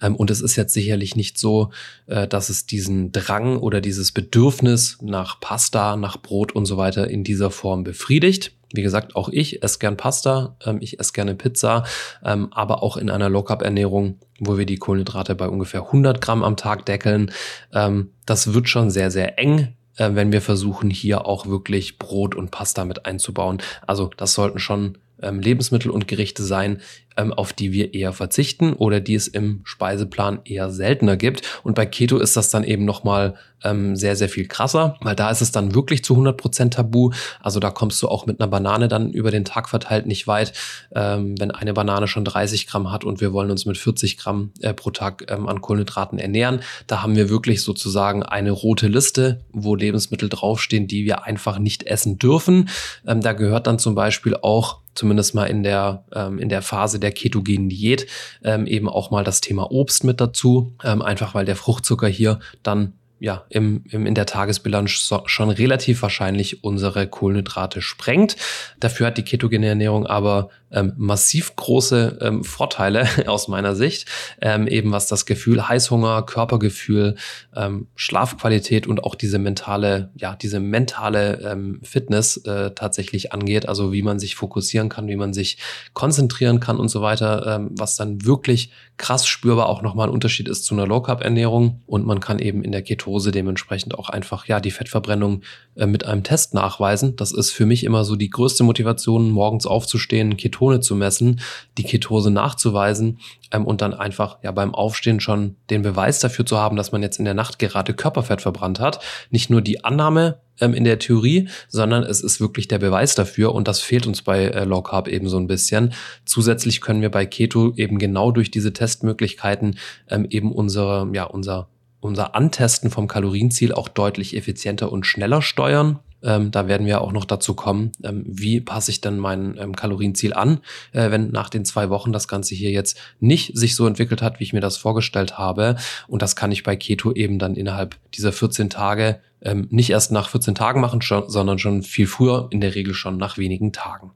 Ähm, 0.00 0.16
und 0.16 0.30
es 0.30 0.40
ist 0.40 0.56
jetzt 0.56 0.74
sicherlich 0.74 1.16
nicht 1.16 1.38
so, 1.38 1.70
äh, 2.06 2.28
dass 2.28 2.48
es 2.48 2.66
diesen 2.66 3.12
Drang 3.12 3.56
oder 3.56 3.80
dieses 3.80 4.12
Bedürfnis 4.12 4.98
nach 5.00 5.40
Pasta, 5.40 5.96
nach 5.96 6.18
Brot 6.18 6.52
und 6.52 6.66
so 6.66 6.76
weiter 6.76 7.08
in 7.08 7.24
dieser 7.24 7.50
Form 7.50 7.84
befriedigt. 7.84 8.52
Wie 8.74 8.82
gesagt, 8.82 9.14
auch 9.14 9.28
ich 9.28 9.62
esse 9.62 9.78
gern 9.78 9.96
Pasta, 9.96 10.56
ähm, 10.64 10.78
ich 10.80 10.98
esse 10.98 11.12
gerne 11.12 11.36
Pizza, 11.36 11.84
ähm, 12.24 12.48
aber 12.52 12.82
auch 12.82 12.96
in 12.96 13.08
einer 13.08 13.28
Low-Carb-Ernährung, 13.28 14.18
wo 14.40 14.58
wir 14.58 14.66
die 14.66 14.78
Kohlenhydrate 14.78 15.36
bei 15.36 15.48
ungefähr 15.48 15.86
100 15.86 16.20
Gramm 16.20 16.42
am 16.42 16.56
Tag 16.56 16.84
deckeln. 16.84 17.30
Ähm, 17.72 18.10
das 18.26 18.52
wird 18.52 18.68
schon 18.68 18.90
sehr, 18.90 19.10
sehr 19.12 19.38
eng 19.38 19.74
äh, 19.96 20.10
wenn 20.14 20.32
wir 20.32 20.40
versuchen, 20.40 20.90
hier 20.90 21.24
auch 21.26 21.46
wirklich 21.46 21.98
Brot 22.00 22.34
und 22.34 22.50
Pasta 22.50 22.84
mit 22.84 23.06
einzubauen. 23.06 23.58
Also 23.86 24.10
das 24.16 24.34
sollten 24.34 24.58
schon 24.58 24.98
Lebensmittel 25.40 25.90
und 25.90 26.08
Gerichte 26.08 26.42
sein, 26.42 26.80
ähm, 27.13 27.13
auf 27.16 27.52
die 27.52 27.72
wir 27.72 27.94
eher 27.94 28.12
verzichten 28.12 28.72
oder 28.72 29.00
die 29.00 29.14
es 29.14 29.28
im 29.28 29.60
Speiseplan 29.64 30.40
eher 30.44 30.70
seltener 30.70 31.16
gibt. 31.16 31.42
Und 31.62 31.74
bei 31.74 31.86
Keto 31.86 32.18
ist 32.18 32.36
das 32.36 32.50
dann 32.50 32.64
eben 32.64 32.84
nochmal 32.84 33.34
ähm, 33.64 33.96
sehr, 33.96 34.14
sehr 34.14 34.28
viel 34.28 34.46
krasser, 34.46 34.96
weil 35.00 35.16
da 35.16 35.30
ist 35.30 35.40
es 35.40 35.50
dann 35.50 35.74
wirklich 35.74 36.04
zu 36.04 36.14
100 36.14 36.36
Prozent 36.36 36.74
tabu. 36.74 37.10
Also 37.40 37.60
da 37.60 37.70
kommst 37.70 38.02
du 38.02 38.08
auch 38.08 38.26
mit 38.26 38.40
einer 38.40 38.48
Banane 38.48 38.88
dann 38.88 39.10
über 39.10 39.30
den 39.30 39.44
Tag 39.44 39.68
verteilt 39.68 40.06
nicht 40.06 40.26
weit. 40.26 40.52
Ähm, 40.94 41.34
wenn 41.38 41.50
eine 41.50 41.72
Banane 41.72 42.06
schon 42.06 42.24
30 42.24 42.66
Gramm 42.66 42.92
hat 42.92 43.04
und 43.04 43.20
wir 43.20 43.32
wollen 43.32 43.50
uns 43.50 43.64
mit 43.64 43.78
40 43.78 44.18
Gramm 44.18 44.52
äh, 44.60 44.74
pro 44.74 44.90
Tag 44.90 45.30
ähm, 45.30 45.48
an 45.48 45.60
Kohlenhydraten 45.60 46.18
ernähren, 46.18 46.60
da 46.86 47.02
haben 47.02 47.16
wir 47.16 47.30
wirklich 47.30 47.62
sozusagen 47.62 48.22
eine 48.22 48.50
rote 48.50 48.88
Liste, 48.88 49.40
wo 49.52 49.74
Lebensmittel 49.74 50.28
draufstehen, 50.28 50.86
die 50.86 51.04
wir 51.04 51.24
einfach 51.24 51.58
nicht 51.58 51.84
essen 51.84 52.18
dürfen. 52.18 52.68
Ähm, 53.06 53.20
da 53.22 53.32
gehört 53.32 53.66
dann 53.66 53.78
zum 53.78 53.94
Beispiel 53.94 54.36
auch 54.36 54.84
zumindest 54.94 55.34
mal 55.34 55.46
in 55.46 55.62
der, 55.62 56.04
ähm, 56.14 56.38
in 56.38 56.48
der 56.48 56.62
Phase 56.62 57.00
der 57.04 57.12
ketogenen 57.12 57.68
Diät 57.68 58.06
ähm, 58.42 58.66
eben 58.66 58.88
auch 58.88 59.10
mal 59.10 59.22
das 59.22 59.40
Thema 59.40 59.70
Obst 59.70 60.02
mit 60.02 60.20
dazu, 60.20 60.74
ähm, 60.82 61.02
einfach 61.02 61.34
weil 61.34 61.44
der 61.44 61.56
Fruchtzucker 61.56 62.08
hier 62.08 62.40
dann 62.62 62.94
ja, 63.20 63.44
im, 63.48 63.84
im, 63.88 64.06
in 64.06 64.14
der 64.14 64.26
Tagesbilanz 64.26 65.10
schon 65.26 65.50
relativ 65.50 66.02
wahrscheinlich 66.02 66.64
unsere 66.64 67.06
Kohlenhydrate 67.06 67.80
sprengt. 67.80 68.36
Dafür 68.80 69.06
hat 69.06 69.18
die 69.18 69.22
ketogene 69.22 69.66
Ernährung 69.66 70.06
aber 70.06 70.50
ähm, 70.74 70.92
massiv 70.96 71.56
große 71.56 72.18
ähm, 72.20 72.44
Vorteile 72.44 73.06
aus 73.26 73.48
meiner 73.48 73.74
Sicht, 73.74 74.06
ähm, 74.40 74.66
eben 74.66 74.92
was 74.92 75.06
das 75.06 75.24
Gefühl 75.24 75.68
Heißhunger, 75.68 76.22
Körpergefühl, 76.22 77.14
ähm, 77.54 77.86
Schlafqualität 77.94 78.86
und 78.86 79.04
auch 79.04 79.14
diese 79.14 79.38
mentale, 79.38 80.10
ja, 80.16 80.36
diese 80.36 80.60
mentale 80.60 81.40
ähm, 81.40 81.80
Fitness 81.82 82.38
äh, 82.38 82.72
tatsächlich 82.72 83.32
angeht, 83.32 83.68
also 83.68 83.92
wie 83.92 84.02
man 84.02 84.18
sich 84.18 84.34
fokussieren 84.34 84.88
kann, 84.88 85.08
wie 85.08 85.16
man 85.16 85.32
sich 85.32 85.58
konzentrieren 85.92 86.60
kann 86.60 86.78
und 86.78 86.88
so 86.88 87.00
weiter, 87.00 87.46
ähm, 87.46 87.70
was 87.78 87.96
dann 87.96 88.24
wirklich 88.24 88.70
krass 88.96 89.26
spürbar 89.26 89.68
auch 89.68 89.82
nochmal 89.82 90.08
ein 90.08 90.14
Unterschied 90.14 90.48
ist 90.48 90.64
zu 90.64 90.74
einer 90.74 90.86
Low 90.86 91.00
Carb 91.00 91.22
Ernährung 91.22 91.82
und 91.86 92.06
man 92.06 92.20
kann 92.20 92.38
eben 92.38 92.62
in 92.62 92.72
der 92.72 92.82
Ketose 92.82 93.30
dementsprechend 93.32 93.96
auch 93.96 94.08
einfach 94.08 94.46
ja 94.46 94.60
die 94.60 94.70
Fettverbrennung 94.70 95.42
äh, 95.76 95.86
mit 95.86 96.04
einem 96.04 96.22
Test 96.22 96.54
nachweisen. 96.54 97.16
Das 97.16 97.32
ist 97.32 97.50
für 97.50 97.66
mich 97.66 97.84
immer 97.84 98.04
so 98.04 98.16
die 98.16 98.30
größte 98.30 98.64
Motivation, 98.64 99.30
morgens 99.30 99.66
aufzustehen, 99.66 100.36
Ketose 100.36 100.63
Ketone 100.64 100.80
zu 100.80 100.96
messen, 100.96 101.40
die 101.76 101.84
Ketose 101.84 102.30
nachzuweisen 102.30 103.18
ähm, 103.50 103.66
und 103.66 103.80
dann 103.80 103.92
einfach 103.92 104.38
ja 104.42 104.52
beim 104.52 104.74
Aufstehen 104.74 105.20
schon 105.20 105.56
den 105.70 105.82
Beweis 105.82 106.20
dafür 106.20 106.46
zu 106.46 106.58
haben, 106.58 106.76
dass 106.76 106.92
man 106.92 107.02
jetzt 107.02 107.18
in 107.18 107.24
der 107.24 107.34
Nacht 107.34 107.58
gerade 107.58 107.92
Körperfett 107.94 108.40
verbrannt 108.40 108.80
hat. 108.80 109.00
Nicht 109.30 109.50
nur 109.50 109.60
die 109.60 109.84
Annahme 109.84 110.40
ähm, 110.60 110.72
in 110.74 110.84
der 110.84 110.98
Theorie, 110.98 111.48
sondern 111.68 112.02
es 112.02 112.20
ist 112.22 112.40
wirklich 112.40 112.68
der 112.68 112.78
Beweis 112.78 113.14
dafür 113.14 113.54
und 113.54 113.68
das 113.68 113.80
fehlt 113.80 114.06
uns 114.06 114.22
bei 114.22 114.44
äh, 114.44 114.64
Low 114.64 114.82
Carb 114.82 115.08
eben 115.08 115.28
so 115.28 115.36
ein 115.36 115.46
bisschen. 115.46 115.92
Zusätzlich 116.24 116.80
können 116.80 117.02
wir 117.02 117.10
bei 117.10 117.26
Keto 117.26 117.74
eben 117.76 117.98
genau 117.98 118.30
durch 118.30 118.50
diese 118.50 118.72
Testmöglichkeiten 118.72 119.78
ähm, 120.08 120.26
eben 120.30 120.52
unsere, 120.52 121.08
ja, 121.12 121.24
unser 121.24 121.68
unser 122.00 122.34
Antesten 122.34 122.90
vom 122.90 123.08
Kalorienziel 123.08 123.72
auch 123.72 123.88
deutlich 123.88 124.36
effizienter 124.36 124.92
und 124.92 125.06
schneller 125.06 125.40
steuern. 125.40 126.00
Ähm, 126.24 126.50
da 126.50 126.66
werden 126.66 126.86
wir 126.86 127.00
auch 127.00 127.12
noch 127.12 127.24
dazu 127.24 127.54
kommen, 127.54 127.92
ähm, 128.02 128.24
wie 128.26 128.60
passe 128.60 128.90
ich 128.90 129.00
dann 129.00 129.18
mein 129.18 129.56
ähm, 129.58 129.76
Kalorienziel 129.76 130.32
an, 130.32 130.60
äh, 130.92 131.10
wenn 131.10 131.30
nach 131.30 131.50
den 131.50 131.64
zwei 131.64 131.90
Wochen 131.90 132.12
das 132.12 132.28
Ganze 132.28 132.54
hier 132.54 132.70
jetzt 132.70 132.98
nicht 133.20 133.56
sich 133.56 133.76
so 133.76 133.86
entwickelt 133.86 134.22
hat, 134.22 134.40
wie 134.40 134.44
ich 134.44 134.52
mir 134.52 134.60
das 134.60 134.76
vorgestellt 134.76 135.38
habe. 135.38 135.76
Und 136.08 136.22
das 136.22 136.36
kann 136.36 136.52
ich 136.52 136.62
bei 136.62 136.76
Keto 136.76 137.12
eben 137.12 137.38
dann 137.38 137.54
innerhalb 137.54 137.96
dieser 138.14 138.32
14 138.32 138.70
Tage 138.70 139.20
ähm, 139.42 139.68
nicht 139.70 139.90
erst 139.90 140.10
nach 140.10 140.28
14 140.30 140.54
Tagen 140.54 140.80
machen, 140.80 141.02
schon, 141.02 141.28
sondern 141.28 141.58
schon 141.58 141.82
viel 141.82 142.06
früher, 142.06 142.48
in 142.50 142.60
der 142.60 142.74
Regel 142.74 142.94
schon 142.94 143.18
nach 143.18 143.38
wenigen 143.38 143.72
Tagen 143.72 144.10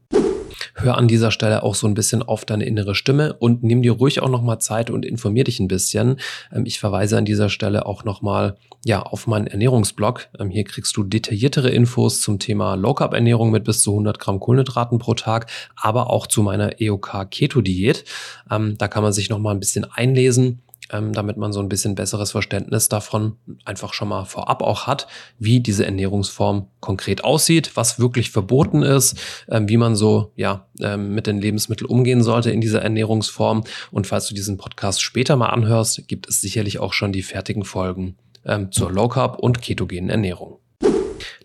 hör 0.74 0.96
an 0.96 1.08
dieser 1.08 1.30
Stelle 1.30 1.62
auch 1.62 1.74
so 1.74 1.86
ein 1.86 1.94
bisschen 1.94 2.22
auf 2.22 2.44
deine 2.44 2.64
innere 2.64 2.94
Stimme 2.94 3.34
und 3.34 3.62
nimm 3.62 3.82
dir 3.82 3.92
ruhig 3.92 4.20
auch 4.20 4.28
nochmal 4.28 4.60
Zeit 4.60 4.90
und 4.90 5.04
informier 5.04 5.44
dich 5.44 5.60
ein 5.60 5.68
bisschen. 5.68 6.18
Ähm, 6.52 6.66
ich 6.66 6.78
verweise 6.78 7.18
an 7.18 7.24
dieser 7.24 7.48
Stelle 7.48 7.86
auch 7.86 8.04
nochmal 8.04 8.56
ja, 8.84 9.02
auf 9.02 9.26
meinen 9.26 9.46
Ernährungsblog. 9.46 10.28
Ähm, 10.38 10.50
hier 10.50 10.64
kriegst 10.64 10.96
du 10.96 11.04
detailliertere 11.04 11.70
Infos 11.70 12.20
zum 12.20 12.38
Thema 12.38 12.74
Low 12.74 12.94
Carb 12.94 13.14
Ernährung 13.14 13.50
mit 13.50 13.64
bis 13.64 13.82
zu 13.82 13.90
100 13.90 14.18
Gramm 14.18 14.40
Kohlenhydraten 14.40 14.98
pro 14.98 15.14
Tag, 15.14 15.50
aber 15.76 16.10
auch 16.10 16.26
zu 16.26 16.42
meiner 16.42 16.80
EOK 16.80 17.30
Keto 17.30 17.60
Diät. 17.60 18.04
Ähm, 18.50 18.76
da 18.78 18.88
kann 18.88 19.02
man 19.02 19.12
sich 19.12 19.30
nochmal 19.30 19.54
ein 19.54 19.60
bisschen 19.60 19.84
einlesen 19.84 20.62
ähm, 20.90 21.12
damit 21.12 21.36
man 21.36 21.52
so 21.52 21.60
ein 21.60 21.68
bisschen 21.68 21.94
besseres 21.94 22.32
Verständnis 22.32 22.88
davon 22.88 23.36
einfach 23.64 23.92
schon 23.92 24.08
mal 24.08 24.24
vorab 24.24 24.62
auch 24.62 24.86
hat, 24.86 25.06
wie 25.38 25.60
diese 25.60 25.84
Ernährungsform 25.84 26.68
konkret 26.80 27.24
aussieht, 27.24 27.72
was 27.74 27.98
wirklich 27.98 28.30
verboten 28.30 28.82
ist, 28.82 29.18
ähm, 29.48 29.68
wie 29.68 29.76
man 29.76 29.96
so 29.96 30.32
ja 30.36 30.66
ähm, 30.80 31.14
mit 31.14 31.26
den 31.26 31.40
Lebensmitteln 31.40 31.90
umgehen 31.90 32.22
sollte 32.22 32.50
in 32.50 32.60
dieser 32.60 32.82
Ernährungsform. 32.82 33.64
Und 33.90 34.06
falls 34.06 34.28
du 34.28 34.34
diesen 34.34 34.56
Podcast 34.56 35.02
später 35.02 35.36
mal 35.36 35.48
anhörst, 35.48 36.06
gibt 36.08 36.28
es 36.28 36.40
sicherlich 36.40 36.78
auch 36.78 36.92
schon 36.92 37.12
die 37.12 37.22
fertigen 37.22 37.64
Folgen 37.64 38.16
ähm, 38.44 38.72
zur 38.72 38.90
Low 38.90 39.08
Carb 39.08 39.38
und 39.38 39.62
ketogenen 39.62 40.10
Ernährung. 40.10 40.58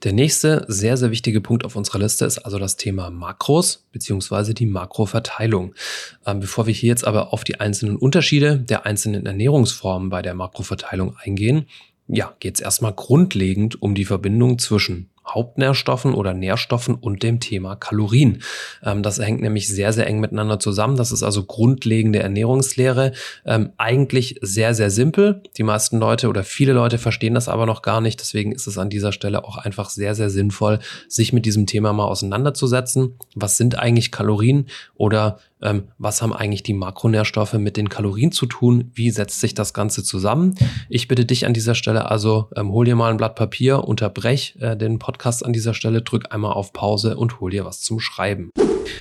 Der 0.01 0.13
nächste 0.13 0.65
sehr, 0.67 0.97
sehr 0.97 1.11
wichtige 1.11 1.41
Punkt 1.41 1.63
auf 1.63 1.75
unserer 1.75 1.99
Liste 1.99 2.25
ist 2.25 2.39
also 2.39 2.57
das 2.57 2.75
Thema 2.75 3.09
Makros 3.09 3.85
beziehungsweise 3.91 4.53
die 4.53 4.65
Makroverteilung. 4.65 5.75
Ähm, 6.25 6.39
bevor 6.39 6.65
wir 6.65 6.73
hier 6.73 6.89
jetzt 6.89 7.05
aber 7.05 7.31
auf 7.33 7.43
die 7.43 7.59
einzelnen 7.59 7.97
Unterschiede 7.97 8.59
der 8.59 8.85
einzelnen 8.85 9.25
Ernährungsformen 9.25 10.09
bei 10.09 10.21
der 10.21 10.33
Makroverteilung 10.33 11.15
eingehen, 11.17 11.67
ja, 12.07 12.35
geht 12.39 12.55
es 12.55 12.61
erstmal 12.61 12.93
grundlegend 12.93 13.81
um 13.81 13.95
die 13.95 14.05
Verbindung 14.05 14.59
zwischen 14.59 15.09
Hauptnährstoffen 15.27 16.13
oder 16.13 16.33
Nährstoffen 16.33 16.95
und 16.95 17.23
dem 17.23 17.39
Thema 17.39 17.75
Kalorien. 17.75 18.41
Ähm, 18.83 19.03
das 19.03 19.19
hängt 19.19 19.41
nämlich 19.41 19.67
sehr, 19.67 19.93
sehr 19.93 20.07
eng 20.07 20.19
miteinander 20.19 20.59
zusammen. 20.59 20.97
Das 20.97 21.11
ist 21.11 21.23
also 21.23 21.43
grundlegende 21.43 22.19
Ernährungslehre. 22.19 23.13
Ähm, 23.45 23.71
eigentlich 23.77 24.37
sehr, 24.41 24.73
sehr 24.73 24.89
simpel. 24.89 25.41
Die 25.57 25.63
meisten 25.63 25.97
Leute 25.97 26.27
oder 26.29 26.43
viele 26.43 26.73
Leute 26.73 26.97
verstehen 26.97 27.35
das 27.35 27.49
aber 27.49 27.65
noch 27.65 27.81
gar 27.81 28.01
nicht. 28.01 28.19
Deswegen 28.19 28.51
ist 28.51 28.67
es 28.67 28.77
an 28.77 28.89
dieser 28.89 29.11
Stelle 29.11 29.43
auch 29.45 29.57
einfach 29.57 29.89
sehr, 29.89 30.15
sehr 30.15 30.29
sinnvoll, 30.29 30.79
sich 31.07 31.33
mit 31.33 31.45
diesem 31.45 31.65
Thema 31.65 31.93
mal 31.93 32.05
auseinanderzusetzen. 32.05 33.17
Was 33.35 33.57
sind 33.57 33.79
eigentlich 33.79 34.11
Kalorien 34.11 34.67
oder 34.95 35.39
ähm, 35.63 35.89
was 35.97 36.21
haben 36.21 36.33
eigentlich 36.33 36.63
die 36.63 36.73
Makronährstoffe 36.73 37.53
mit 37.53 37.77
den 37.77 37.89
Kalorien 37.89 38.31
zu 38.31 38.45
tun? 38.45 38.91
Wie 38.93 39.09
setzt 39.09 39.39
sich 39.39 39.53
das 39.53 39.73
Ganze 39.73 40.03
zusammen? 40.03 40.55
Ich 40.89 41.07
bitte 41.07 41.25
dich 41.25 41.45
an 41.45 41.53
dieser 41.53 41.75
Stelle 41.75 42.09
also, 42.11 42.49
ähm, 42.55 42.71
hol 42.71 42.85
dir 42.85 42.95
mal 42.95 43.11
ein 43.11 43.17
Blatt 43.17 43.35
Papier, 43.35 43.83
unterbrech 43.85 44.55
äh, 44.59 44.75
den 44.75 44.99
Podcast 44.99 45.45
an 45.45 45.53
dieser 45.53 45.73
Stelle, 45.73 46.01
drück 46.01 46.33
einmal 46.33 46.53
auf 46.53 46.73
Pause 46.73 47.17
und 47.17 47.39
hol 47.39 47.51
dir 47.51 47.65
was 47.65 47.81
zum 47.81 47.99
Schreiben. 47.99 48.51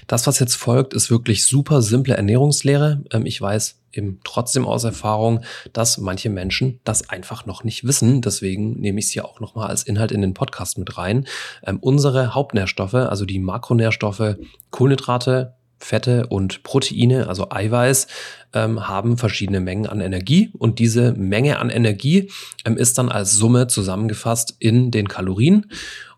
Das, 0.07 0.27
was 0.27 0.39
jetzt 0.39 0.55
folgt, 0.55 0.95
ist 0.95 1.11
wirklich 1.11 1.45
super 1.47 1.83
simple 1.83 2.15
Ernährungslehre. 2.15 3.03
Ähm, 3.13 3.27
ich 3.27 3.41
weiß 3.41 3.81
eben 3.93 4.21
trotzdem 4.25 4.67
aus 4.67 4.85
Erfahrung, 4.85 5.41
dass 5.73 5.99
manche 5.99 6.31
Menschen 6.31 6.81
das 6.85 7.11
einfach 7.11 7.47
noch 7.47 7.65
nicht 7.65 7.85
wissen. 7.85 8.23
Deswegen 8.23 8.81
nehme 8.81 8.99
ich 8.99 9.07
es 9.07 9.11
hier 9.11 9.25
auch 9.25 9.41
nochmal 9.41 9.69
als 9.69 9.83
Inhalt 9.83 10.13
in 10.13 10.23
den 10.23 10.35
Podcast 10.35 10.79
mit 10.79 10.97
rein. 10.97 11.27
Ähm, 11.65 11.79
unsere 11.81 12.35
Hauptnährstoffe, 12.35 12.95
also 12.95 13.25
die 13.25 13.39
Makronährstoffe, 13.39 14.37
Kohlenhydrate, 14.71 15.55
Fette 15.83 16.27
und 16.29 16.63
Proteine, 16.63 17.29
also 17.29 17.51
Eiweiß, 17.51 18.07
ähm, 18.55 18.89
haben 18.89 19.19
verschiedene 19.19 19.61
Mengen 19.61 19.87
an 19.87 20.01
Energie. 20.01 20.51
Und 20.59 20.79
diese 20.79 21.13
Menge 21.13 21.59
an 21.59 21.71
Energie 21.71 22.31
ähm, 22.65 22.77
ist 22.77 22.99
dann 22.99 23.09
als 23.09 23.35
Summe 23.35 23.67
zusammengefasst 23.67 24.57
in 24.59 24.91
den 24.91 25.09
Kalorien. 25.09 25.71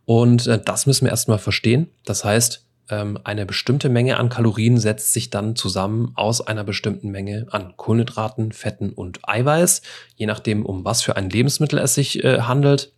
Und 0.04 0.46
äh, 0.46 0.60
das 0.62 0.86
müssen 0.86 1.06
wir 1.06 1.10
erstmal 1.10 1.38
verstehen. 1.38 1.88
Das 2.04 2.24
heißt, 2.24 2.66
ähm, 2.90 3.18
eine 3.24 3.46
bestimmte 3.46 3.88
Menge 3.88 4.18
an 4.18 4.28
Kalorien 4.28 4.78
setzt 4.78 5.12
sich 5.12 5.30
dann 5.30 5.56
zusammen 5.56 6.12
aus 6.14 6.40
einer 6.46 6.64
bestimmten 6.64 7.10
Menge 7.10 7.46
an 7.50 7.74
Kohlenhydraten, 7.76 8.52
Fetten 8.52 8.90
und 8.90 9.20
Eiweiß, 9.26 9.82
je 10.16 10.26
nachdem, 10.26 10.66
um 10.66 10.84
was 10.84 11.02
für 11.02 11.16
ein 11.16 11.30
Lebensmittel 11.30 11.78
es 11.78 11.94
sich 11.94 12.22
äh, 12.22 12.42
handelt 12.42 12.93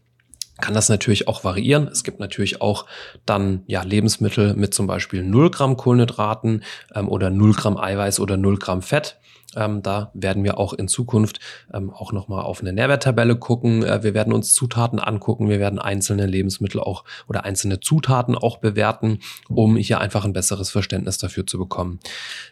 kann 0.60 0.74
das 0.74 0.88
natürlich 0.88 1.28
auch 1.28 1.44
variieren. 1.44 1.88
Es 1.88 2.04
gibt 2.04 2.20
natürlich 2.20 2.60
auch 2.60 2.86
dann 3.24 3.62
ja 3.66 3.82
Lebensmittel 3.82 4.54
mit 4.54 4.74
zum 4.74 4.86
Beispiel 4.86 5.22
0 5.22 5.50
Gramm 5.50 5.76
Kohlenhydraten 5.76 6.64
ähm, 6.94 7.08
oder 7.08 7.30
0 7.30 7.52
Gramm 7.52 7.76
Eiweiß 7.76 8.20
oder 8.20 8.36
0 8.36 8.58
Gramm 8.58 8.82
Fett. 8.82 9.18
Ähm, 9.54 9.82
da 9.82 10.10
werden 10.14 10.44
wir 10.44 10.58
auch 10.58 10.72
in 10.72 10.88
Zukunft 10.88 11.40
ähm, 11.72 11.90
auch 11.90 12.12
nochmal 12.12 12.44
auf 12.44 12.60
eine 12.60 12.72
Nährwerttabelle 12.72 13.36
gucken. 13.36 13.82
Äh, 13.84 14.02
wir 14.02 14.14
werden 14.14 14.32
uns 14.32 14.54
Zutaten 14.54 14.98
angucken. 14.98 15.48
Wir 15.48 15.58
werden 15.58 15.78
einzelne 15.78 16.26
Lebensmittel 16.26 16.80
auch 16.80 17.04
oder 17.28 17.44
einzelne 17.44 17.80
Zutaten 17.80 18.36
auch 18.36 18.58
bewerten, 18.58 19.20
um 19.48 19.76
hier 19.76 20.00
einfach 20.00 20.24
ein 20.24 20.32
besseres 20.32 20.70
Verständnis 20.70 21.18
dafür 21.18 21.46
zu 21.46 21.58
bekommen. 21.58 22.00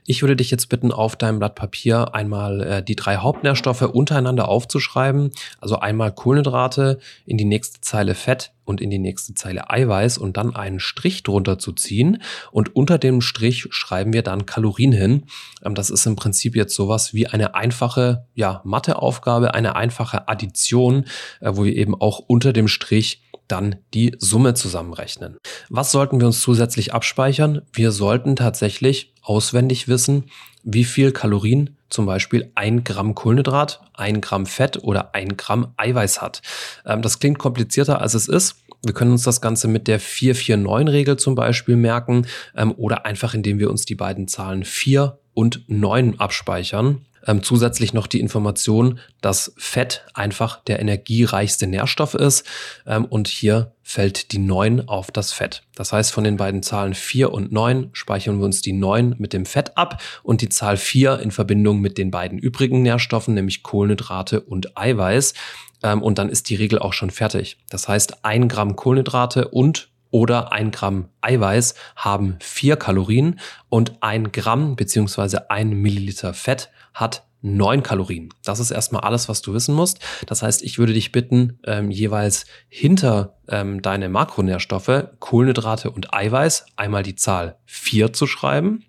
Ich 0.07 0.23
würde 0.23 0.37
dich 0.37 0.51
jetzt 0.51 0.69
bitten, 0.69 0.93
auf 0.93 1.17
deinem 1.17 1.39
Blatt 1.39 1.55
Papier 1.55 2.15
einmal 2.15 2.61
äh, 2.61 2.83
die 2.83 2.97
drei 2.97 3.17
Hauptnährstoffe 3.17 3.83
untereinander 3.83 4.49
aufzuschreiben. 4.49 5.31
Also 5.61 5.79
einmal 5.79 6.13
Kohlenhydrate, 6.13 6.99
in 7.27 7.37
die 7.39 7.45
nächste 7.45 7.81
Zeile 7.81 8.15
Fett, 8.15 8.54
und 8.65 8.81
in 8.81 8.91
die 8.91 8.99
nächste 8.99 9.35
Zeile 9.35 9.71
Eiweiß 9.71 10.19
und 10.19 10.37
dann 10.37 10.55
einen 10.55 10.81
Strich 10.81 11.23
drunter 11.23 11.59
zu 11.59 11.73
ziehen. 11.73 12.23
Und 12.51 12.75
unter 12.75 12.99
dem 12.99 13.21
Strich 13.21 13.67
schreiben 13.71 14.13
wir 14.13 14.23
dann 14.23 14.47
Kalorien 14.47 14.93
hin. 14.93 15.25
Ähm, 15.65 15.75
das 15.75 15.91
ist 15.91 16.07
im 16.07 16.17
Prinzip 16.17 16.57
jetzt 16.57 16.75
sowas 16.75 17.15
wie 17.15 17.27
eine 17.27 17.55
einfache 17.55 18.27
ja, 18.35 18.61
Matheaufgabe, 18.65 19.55
eine 19.55 19.77
einfache 19.77 20.29
Addition, 20.29 21.05
äh, 21.41 21.53
wo 21.55 21.65
wir 21.65 21.75
eben 21.75 21.95
auch 21.95 22.19
unter 22.19 22.53
dem 22.53 22.69
Strich 22.69 23.23
dann 23.49 23.77
die 23.93 24.17
Summe 24.19 24.55
zusammenrechnen. 24.55 25.37
Was 25.69 25.93
sollten 25.93 26.19
wir 26.19 26.27
uns 26.27 26.41
zusätzlich 26.41 26.95
abspeichern? 26.95 27.63
Wir 27.73 27.93
sollten 27.93 28.37
tatsächlich 28.37 29.13
auswendig 29.23 29.89
wissen, 29.89 30.25
wie 30.65 30.85
viel 30.85 31.13
Kalorien 31.13 31.77
zum 31.91 32.07
Beispiel 32.07 32.51
ein 32.55 32.83
Gramm 32.83 33.15
Kohlenhydrat, 33.15 33.81
ein 33.93 34.21
Gramm 34.21 34.47
Fett 34.47 34.83
oder 34.83 35.15
ein 35.15 35.37
Gramm 35.37 35.73
Eiweiß 35.77 36.21
hat. 36.21 36.43
Ähm, 36.85 37.03
das 37.03 37.21
klingt 37.21 37.39
komplizierter 37.39 38.01
als 38.01 38.15
es 38.15 38.27
ist. 38.29 38.57
Wir 38.83 38.93
können 38.93 39.13
uns 39.13 39.23
das 39.23 39.41
Ganze 39.41 39.69
mit 39.69 39.89
der 39.89 40.01
449-Regel 40.01 41.17
zum 41.17 41.35
Beispiel 41.35 41.77
merken 41.77 42.27
ähm, 42.57 42.73
oder 42.77 43.07
einfach 43.07 43.35
indem 43.35 43.59
wir 43.59 43.71
uns 43.71 43.85
die 43.85 43.95
beiden 43.95 44.29
Zahlen 44.29 44.65
4 44.65 45.19
und 45.35 45.65
9 45.69 46.19
abspeichern. 46.19 47.07
Ähm, 47.27 47.43
zusätzlich 47.43 47.95
noch 47.95 48.07
die 48.07 48.21
Information, 48.21 48.99
dass 49.21 49.55
Fett 49.57 50.05
einfach 50.15 50.63
der 50.65 50.81
energiereichste 50.81 51.67
Nährstoff 51.67 52.15
ist 52.15 52.47
ähm, 52.87 53.05
und 53.05 53.29
hier 53.29 53.73
fällt 53.83 54.33
die 54.33 54.39
9 54.39 54.89
auf 54.89 55.11
das 55.11 55.33
Fett. 55.33 55.63
Das 55.75 55.93
heißt, 55.93 56.13
von 56.13 56.25
den 56.25 56.37
beiden 56.37 56.63
Zahlen 56.63 56.95
4 56.95 57.33
und 57.33 57.53
9 57.53 57.91
speichern 57.93 58.39
wir 58.39 58.45
uns 58.45 58.63
die 58.63 58.73
9 58.73 59.17
mit 59.19 59.33
dem 59.33 59.47
Fett 59.47 59.77
ab 59.77 60.03
und 60.23 60.41
die 60.41 60.49
Zahl 60.49 60.77
4 60.77 61.21
in 61.21 61.31
Verbindung 61.31 61.81
mit 61.81 61.99
den 61.99 62.11
beiden 62.11 62.39
übrigen 62.39 62.83
Nährstoffen, 62.83 63.35
nämlich 63.35 63.63
Kohlenhydrate 63.63 64.41
und 64.41 64.77
Eiweiß. 64.77 65.35
Ähm, 65.83 66.03
und 66.03 66.19
dann 66.19 66.29
ist 66.29 66.49
die 66.49 66.57
Regel 66.57 66.79
auch 66.79 66.93
schon 66.93 67.11
fertig. 67.11 67.59
Das 67.71 67.89
heißt, 67.89 68.25
ein 68.25 68.49
Gramm 68.49 68.77
Kohlenhydrate 68.77 69.49
und 69.49 69.91
oder 70.11 70.53
ein 70.53 70.71
Gramm 70.71 71.09
Eiweiß 71.23 71.75
haben 71.97 72.37
vier 72.41 72.77
Kalorien 72.77 73.41
und 73.69 73.95
ein 74.01 74.31
Gramm 74.31 74.77
beziehungsweise 74.77 75.51
ein 75.51 75.71
Milliliter 75.71 76.35
Fett 76.35 76.71
hat 76.95 77.27
neun 77.43 77.83
Kalorien. 77.83 78.33
Das 78.43 78.59
ist 78.59 78.71
erstmal 78.71 79.03
alles, 79.03 79.29
was 79.29 79.43
du 79.43 79.53
wissen 79.53 79.75
musst. 79.75 79.99
Das 80.27 80.43
heißt, 80.43 80.63
ich 80.63 80.79
würde 80.79 80.95
dich 80.95 81.13
bitten, 81.13 81.59
ähm, 81.67 81.91
jeweils 81.91 82.47
hinter 82.69 83.37
ähm, 83.49 83.83
deine 83.83 84.09
Makronährstoffe, 84.09 85.09
Kohlenhydrate 85.19 85.91
und 85.91 86.15
Eiweiß 86.15 86.65
einmal 86.77 87.03
die 87.03 87.17
Zahl 87.17 87.59
vier 87.67 88.15
zu 88.15 88.27
schreiben 88.27 88.85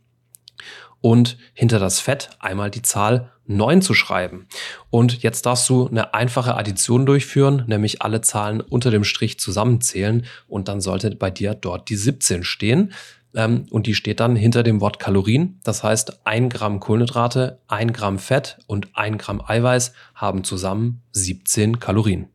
und 1.01 1.37
hinter 1.53 1.79
das 1.79 1.99
Fett 1.99 2.29
einmal 2.39 2.71
die 2.71 2.81
Zahl 2.81 3.31
9 3.47 3.81
zu 3.81 3.93
schreiben. 3.93 4.47
Und 4.89 5.21
jetzt 5.21 5.45
darfst 5.45 5.69
du 5.69 5.87
eine 5.87 6.13
einfache 6.13 6.55
Addition 6.55 7.05
durchführen, 7.05 7.65
nämlich 7.67 8.01
alle 8.01 8.21
Zahlen 8.21 8.61
unter 8.61 8.89
dem 8.89 9.03
Strich 9.03 9.39
zusammenzählen 9.39 10.25
und 10.47 10.67
dann 10.67 10.81
sollte 10.81 11.13
bei 11.15 11.29
dir 11.29 11.53
dort 11.53 11.89
die 11.89 11.95
17 11.95 12.43
stehen. 12.43 12.93
Ähm, 13.35 13.65
und 13.69 13.87
die 13.87 13.95
steht 13.95 14.19
dann 14.19 14.35
hinter 14.35 14.63
dem 14.63 14.81
Wort 14.81 14.99
Kalorien. 14.99 15.59
Das 15.63 15.83
heißt, 15.83 16.25
ein 16.25 16.49
Gramm 16.49 16.79
Kohlenhydrate, 16.79 17.59
ein 17.67 17.93
Gramm 17.93 18.19
Fett 18.19 18.57
und 18.67 18.89
ein 18.93 19.17
Gramm 19.17 19.41
Eiweiß 19.45 19.93
haben 20.15 20.43
zusammen 20.43 21.01
17 21.11 21.79
Kalorien. 21.79 22.27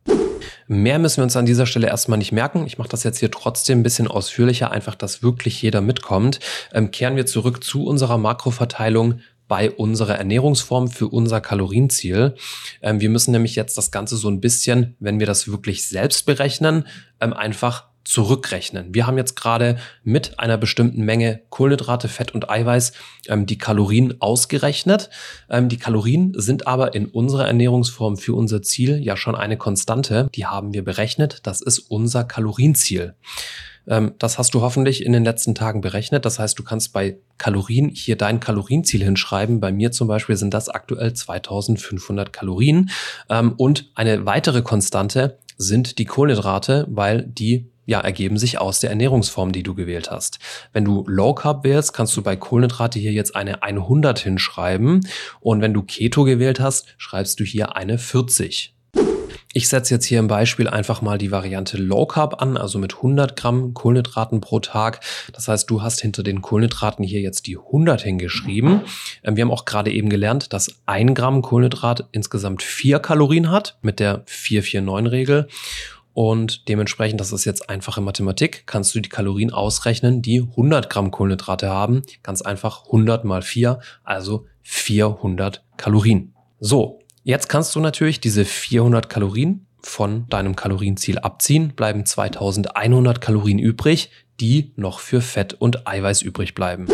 Mehr 0.67 0.99
müssen 0.99 1.17
wir 1.17 1.23
uns 1.23 1.35
an 1.35 1.45
dieser 1.45 1.65
Stelle 1.65 1.87
erstmal 1.87 2.17
nicht 2.17 2.31
merken. 2.31 2.65
Ich 2.65 2.77
mache 2.77 2.89
das 2.89 3.03
jetzt 3.03 3.19
hier 3.19 3.31
trotzdem 3.31 3.79
ein 3.79 3.83
bisschen 3.83 4.07
ausführlicher, 4.07 4.71
einfach, 4.71 4.95
dass 4.95 5.21
wirklich 5.21 5.61
jeder 5.61 5.81
mitkommt. 5.81 6.39
Ähm, 6.73 6.91
kehren 6.91 7.15
wir 7.15 7.25
zurück 7.25 7.63
zu 7.63 7.85
unserer 7.85 8.17
Makroverteilung 8.17 9.19
bei 9.47 9.69
unserer 9.69 10.15
Ernährungsform 10.15 10.87
für 10.87 11.09
unser 11.09 11.41
Kalorienziel. 11.41 12.35
Ähm, 12.81 13.01
wir 13.01 13.09
müssen 13.09 13.31
nämlich 13.31 13.55
jetzt 13.55 13.77
das 13.77 13.91
Ganze 13.91 14.15
so 14.15 14.29
ein 14.29 14.39
bisschen, 14.39 14.95
wenn 14.99 15.19
wir 15.19 15.27
das 15.27 15.51
wirklich 15.51 15.85
selbst 15.85 16.25
berechnen, 16.25 16.87
ähm, 17.19 17.33
einfach 17.33 17.90
zurückrechnen. 18.03 18.93
Wir 18.93 19.07
haben 19.07 19.17
jetzt 19.17 19.35
gerade 19.35 19.77
mit 20.03 20.39
einer 20.39 20.57
bestimmten 20.57 21.03
Menge 21.03 21.41
Kohlenhydrate, 21.49 22.07
Fett 22.07 22.33
und 22.33 22.49
Eiweiß 22.49 22.93
ähm, 23.27 23.45
die 23.45 23.57
Kalorien 23.57 24.19
ausgerechnet. 24.21 25.09
Ähm, 25.49 25.69
die 25.69 25.77
Kalorien 25.77 26.33
sind 26.35 26.67
aber 26.67 26.93
in 26.95 27.05
unserer 27.05 27.47
Ernährungsform 27.47 28.17
für 28.17 28.33
unser 28.33 28.61
Ziel 28.61 28.99
ja 29.03 29.15
schon 29.15 29.35
eine 29.35 29.57
Konstante. 29.57 30.29
Die 30.35 30.45
haben 30.45 30.73
wir 30.73 30.83
berechnet. 30.83 31.39
Das 31.43 31.61
ist 31.61 31.79
unser 31.79 32.23
Kalorienziel. 32.23 33.15
Ähm, 33.87 34.13
das 34.19 34.37
hast 34.37 34.53
du 34.53 34.61
hoffentlich 34.61 35.05
in 35.05 35.13
den 35.13 35.23
letzten 35.23 35.55
Tagen 35.55 35.81
berechnet. 35.81 36.25
Das 36.25 36.39
heißt, 36.39 36.57
du 36.57 36.63
kannst 36.63 36.93
bei 36.93 37.17
Kalorien 37.37 37.89
hier 37.89 38.15
dein 38.15 38.39
Kalorienziel 38.39 39.03
hinschreiben. 39.03 39.59
Bei 39.59 39.71
mir 39.71 39.91
zum 39.91 40.07
Beispiel 40.07 40.37
sind 40.37 40.53
das 40.53 40.69
aktuell 40.69 41.13
2500 41.13 42.33
Kalorien. 42.33 42.89
Ähm, 43.29 43.53
und 43.57 43.91
eine 43.95 44.25
weitere 44.25 44.61
Konstante 44.61 45.37
sind 45.57 45.99
die 45.99 46.05
Kohlenhydrate, 46.05 46.87
weil 46.89 47.23
die 47.23 47.70
ja, 47.85 47.99
ergeben 47.99 48.37
sich 48.37 48.59
aus 48.59 48.79
der 48.79 48.89
Ernährungsform, 48.89 49.51
die 49.51 49.63
du 49.63 49.75
gewählt 49.75 50.11
hast. 50.11 50.39
Wenn 50.73 50.85
du 50.85 51.03
Low 51.07 51.33
Carb 51.33 51.63
wählst, 51.63 51.93
kannst 51.93 52.15
du 52.15 52.21
bei 52.21 52.35
Kohlenhydrate 52.35 52.99
hier 52.99 53.11
jetzt 53.11 53.35
eine 53.35 53.63
100 53.63 54.19
hinschreiben. 54.19 55.01
Und 55.39 55.61
wenn 55.61 55.73
du 55.73 55.83
Keto 55.83 56.23
gewählt 56.23 56.59
hast, 56.59 56.87
schreibst 56.97 57.39
du 57.39 57.43
hier 57.43 57.75
eine 57.75 57.97
40. 57.97 58.75
Ich 59.53 59.67
setze 59.67 59.93
jetzt 59.93 60.05
hier 60.05 60.19
im 60.19 60.27
Beispiel 60.27 60.69
einfach 60.69 61.01
mal 61.01 61.17
die 61.17 61.31
Variante 61.31 61.75
Low 61.77 62.05
Carb 62.05 62.41
an, 62.41 62.55
also 62.55 62.79
mit 62.79 62.95
100 62.95 63.35
Gramm 63.35 63.73
Kohlenhydraten 63.73 64.39
pro 64.39 64.59
Tag. 64.59 65.01
Das 65.33 65.49
heißt, 65.49 65.69
du 65.69 65.81
hast 65.81 65.99
hinter 65.99 66.23
den 66.23 66.41
Kohlenhydraten 66.41 67.03
hier 67.03 67.19
jetzt 67.19 67.47
die 67.47 67.57
100 67.57 68.01
hingeschrieben. 68.01 68.81
Ähm, 69.23 69.35
wir 69.35 69.43
haben 69.43 69.51
auch 69.51 69.65
gerade 69.65 69.91
eben 69.91 70.09
gelernt, 70.09 70.53
dass 70.53 70.81
ein 70.85 71.13
Gramm 71.13 71.41
Kohlenhydrat 71.41 72.07
insgesamt 72.13 72.63
vier 72.63 72.99
Kalorien 72.99 73.51
hat 73.51 73.77
mit 73.81 73.99
der 73.99 74.25
449-Regel. 74.25 75.47
Und 76.13 76.67
dementsprechend, 76.67 77.21
das 77.21 77.31
ist 77.31 77.45
jetzt 77.45 77.69
einfache 77.69 78.01
Mathematik, 78.01 78.63
kannst 78.65 78.93
du 78.93 78.99
die 78.99 79.09
Kalorien 79.09 79.51
ausrechnen, 79.51 80.21
die 80.21 80.41
100 80.41 80.89
Gramm 80.89 81.11
Kohlenhydrate 81.11 81.69
haben. 81.69 82.01
Ganz 82.23 82.41
einfach 82.41 82.85
100 82.85 83.23
mal 83.23 83.41
4, 83.41 83.79
also 84.03 84.45
400 84.63 85.63
Kalorien. 85.77 86.33
So, 86.59 86.99
jetzt 87.23 87.47
kannst 87.49 87.75
du 87.75 87.79
natürlich 87.79 88.19
diese 88.19 88.45
400 88.45 89.09
Kalorien 89.09 89.67
von 89.81 90.27
deinem 90.29 90.55
Kalorienziel 90.55 91.19
abziehen, 91.19 91.73
bleiben 91.75 92.05
2100 92.05 93.19
Kalorien 93.19 93.57
übrig, 93.57 94.11
die 94.39 94.73
noch 94.75 94.99
für 94.99 95.21
Fett 95.21 95.53
und 95.53 95.87
Eiweiß 95.87 96.21
übrig 96.21 96.55
bleiben. 96.55 96.87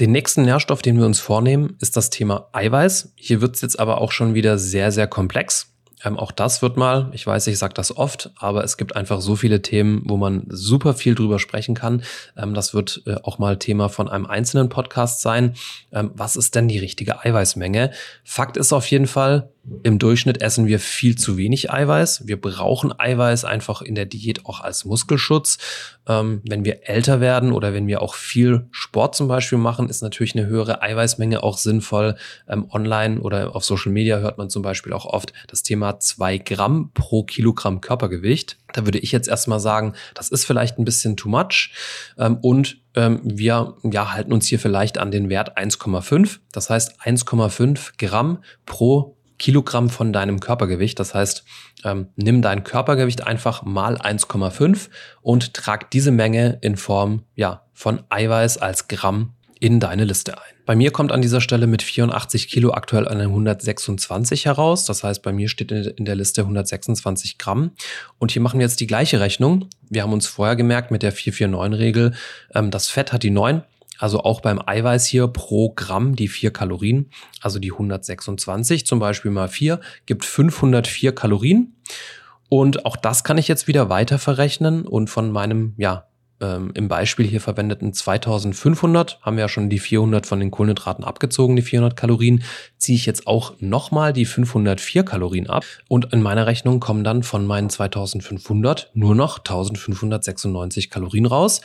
Den 0.00 0.12
nächsten 0.12 0.42
Nährstoff, 0.42 0.82
den 0.82 0.98
wir 0.98 1.06
uns 1.06 1.20
vornehmen, 1.20 1.76
ist 1.80 1.96
das 1.96 2.10
Thema 2.10 2.48
Eiweiß. 2.52 3.12
Hier 3.16 3.40
wird 3.40 3.56
es 3.56 3.62
jetzt 3.62 3.78
aber 3.78 4.00
auch 4.00 4.12
schon 4.12 4.34
wieder 4.34 4.58
sehr, 4.58 4.92
sehr 4.92 5.06
komplex. 5.06 5.75
Ähm, 6.06 6.16
auch 6.16 6.30
das 6.30 6.62
wird 6.62 6.76
mal, 6.76 7.10
ich 7.12 7.26
weiß, 7.26 7.48
ich 7.48 7.58
sage 7.58 7.74
das 7.74 7.96
oft, 7.96 8.30
aber 8.36 8.62
es 8.62 8.76
gibt 8.76 8.94
einfach 8.94 9.20
so 9.20 9.34
viele 9.34 9.60
Themen, 9.60 10.02
wo 10.04 10.16
man 10.16 10.44
super 10.48 10.94
viel 10.94 11.16
drüber 11.16 11.40
sprechen 11.40 11.74
kann. 11.74 12.02
Ähm, 12.36 12.54
das 12.54 12.74
wird 12.74 13.02
äh, 13.06 13.16
auch 13.24 13.38
mal 13.38 13.58
Thema 13.58 13.88
von 13.88 14.08
einem 14.08 14.26
einzelnen 14.26 14.68
Podcast 14.68 15.20
sein. 15.20 15.54
Ähm, 15.92 16.12
was 16.14 16.36
ist 16.36 16.54
denn 16.54 16.68
die 16.68 16.78
richtige 16.78 17.24
Eiweißmenge? 17.24 17.90
Fakt 18.22 18.56
ist 18.56 18.72
auf 18.72 18.88
jeden 18.88 19.08
Fall, 19.08 19.50
im 19.82 19.98
Durchschnitt 19.98 20.42
essen 20.42 20.66
wir 20.66 20.78
viel 20.78 21.16
zu 21.16 21.36
wenig 21.36 21.72
Eiweiß. 21.72 22.26
Wir 22.26 22.40
brauchen 22.40 22.98
Eiweiß 22.98 23.44
einfach 23.44 23.82
in 23.82 23.94
der 23.94 24.06
Diät 24.06 24.46
auch 24.46 24.60
als 24.60 24.84
Muskelschutz. 24.84 25.58
Ähm, 26.06 26.40
wenn 26.44 26.64
wir 26.64 26.88
älter 26.88 27.20
werden 27.20 27.52
oder 27.52 27.72
wenn 27.72 27.86
wir 27.88 28.00
auch 28.00 28.14
viel 28.14 28.68
Sport 28.70 29.16
zum 29.16 29.26
Beispiel 29.26 29.58
machen, 29.58 29.88
ist 29.88 30.02
natürlich 30.02 30.36
eine 30.36 30.46
höhere 30.46 30.82
Eiweißmenge 30.82 31.42
auch 31.42 31.58
sinnvoll. 31.58 32.16
Ähm, 32.48 32.68
online 32.70 33.20
oder 33.20 33.56
auf 33.56 33.64
Social 33.64 33.90
Media 33.90 34.18
hört 34.18 34.38
man 34.38 34.50
zum 34.50 34.62
Beispiel 34.62 34.92
auch 34.92 35.04
oft 35.04 35.32
das 35.48 35.62
Thema 35.64 35.98
zwei 35.98 36.38
Gramm 36.38 36.90
pro 36.94 37.24
Kilogramm 37.24 37.80
Körpergewicht. 37.80 38.58
Da 38.72 38.84
würde 38.84 38.98
ich 38.98 39.10
jetzt 39.10 39.28
erstmal 39.28 39.60
sagen, 39.60 39.94
das 40.14 40.28
ist 40.28 40.44
vielleicht 40.44 40.78
ein 40.78 40.84
bisschen 40.84 41.16
too 41.16 41.28
much. 41.28 41.72
Ähm, 42.18 42.36
und 42.36 42.78
ähm, 42.94 43.20
wir 43.24 43.74
ja, 43.82 44.12
halten 44.12 44.32
uns 44.32 44.46
hier 44.46 44.58
vielleicht 44.58 44.98
an 44.98 45.10
den 45.10 45.28
Wert 45.28 45.58
1,5. 45.58 46.38
Das 46.52 46.70
heißt 46.70 47.00
1,5 47.00 47.92
Gramm 47.98 48.38
pro 48.64 49.15
Kilogramm 49.38 49.90
von 49.90 50.12
deinem 50.12 50.40
Körpergewicht. 50.40 50.98
Das 50.98 51.14
heißt, 51.14 51.44
ähm, 51.84 52.08
nimm 52.16 52.42
dein 52.42 52.64
Körpergewicht 52.64 53.26
einfach 53.26 53.62
mal 53.62 53.96
1,5 53.96 54.88
und 55.22 55.54
trag 55.54 55.90
diese 55.90 56.10
Menge 56.10 56.58
in 56.62 56.76
Form 56.76 57.22
ja, 57.34 57.62
von 57.72 58.02
Eiweiß 58.08 58.58
als 58.58 58.88
Gramm 58.88 59.32
in 59.58 59.80
deine 59.80 60.04
Liste 60.04 60.36
ein. 60.36 60.56
Bei 60.66 60.76
mir 60.76 60.90
kommt 60.90 61.12
an 61.12 61.22
dieser 61.22 61.40
Stelle 61.40 61.66
mit 61.66 61.82
84 61.82 62.48
Kilo 62.48 62.72
aktuell 62.72 63.08
eine 63.08 63.24
126 63.24 64.46
heraus. 64.46 64.84
Das 64.84 65.04
heißt, 65.04 65.22
bei 65.22 65.32
mir 65.32 65.48
steht 65.48 65.70
in 65.70 66.04
der 66.04 66.16
Liste 66.16 66.42
126 66.42 67.38
Gramm. 67.38 67.70
Und 68.18 68.32
hier 68.32 68.42
machen 68.42 68.58
wir 68.58 68.66
jetzt 68.66 68.80
die 68.80 68.86
gleiche 68.86 69.20
Rechnung. 69.20 69.68
Wir 69.88 70.02
haben 70.02 70.12
uns 70.12 70.26
vorher 70.26 70.56
gemerkt 70.56 70.90
mit 70.90 71.02
der 71.02 71.14
449-Regel, 71.14 72.14
ähm, 72.54 72.70
das 72.70 72.88
Fett 72.88 73.12
hat 73.12 73.22
die 73.22 73.30
9 73.30 73.62
also 73.98 74.20
auch 74.20 74.40
beim 74.40 74.60
Eiweiß 74.64 75.06
hier 75.06 75.28
pro 75.28 75.70
Gramm 75.70 76.16
die 76.16 76.28
vier 76.28 76.52
Kalorien, 76.52 77.10
also 77.40 77.58
die 77.58 77.72
126 77.72 78.86
zum 78.86 78.98
Beispiel 78.98 79.30
mal 79.30 79.48
vier 79.48 79.80
gibt 80.06 80.24
504 80.24 81.14
Kalorien. 81.14 81.76
Und 82.48 82.86
auch 82.86 82.96
das 82.96 83.24
kann 83.24 83.38
ich 83.38 83.48
jetzt 83.48 83.66
wieder 83.66 83.88
weiter 83.88 84.18
verrechnen 84.18 84.86
und 84.86 85.10
von 85.10 85.32
meinem, 85.32 85.74
ja, 85.78 86.06
ähm, 86.40 86.70
im 86.74 86.88
Beispiel 86.88 87.26
hier 87.26 87.40
verwendeten 87.40 87.92
2500, 87.92 89.18
haben 89.22 89.36
wir 89.36 89.44
ja 89.44 89.48
schon 89.48 89.70
die 89.70 89.78
400 89.78 90.26
von 90.26 90.38
den 90.38 90.50
Kohlenhydraten 90.50 91.02
abgezogen, 91.02 91.56
die 91.56 91.62
400 91.62 91.96
Kalorien, 91.96 92.42
ziehe 92.76 92.96
ich 92.96 93.06
jetzt 93.06 93.26
auch 93.26 93.54
nochmal 93.60 94.12
die 94.12 94.26
504 94.26 95.02
Kalorien 95.02 95.48
ab 95.48 95.64
und 95.88 96.12
in 96.12 96.22
meiner 96.22 96.46
Rechnung 96.46 96.78
kommen 96.78 97.04
dann 97.04 97.22
von 97.22 97.46
meinen 97.46 97.70
2500 97.70 98.90
nur 98.94 99.14
noch 99.14 99.38
1596 99.38 100.90
Kalorien 100.90 101.26
raus 101.26 101.62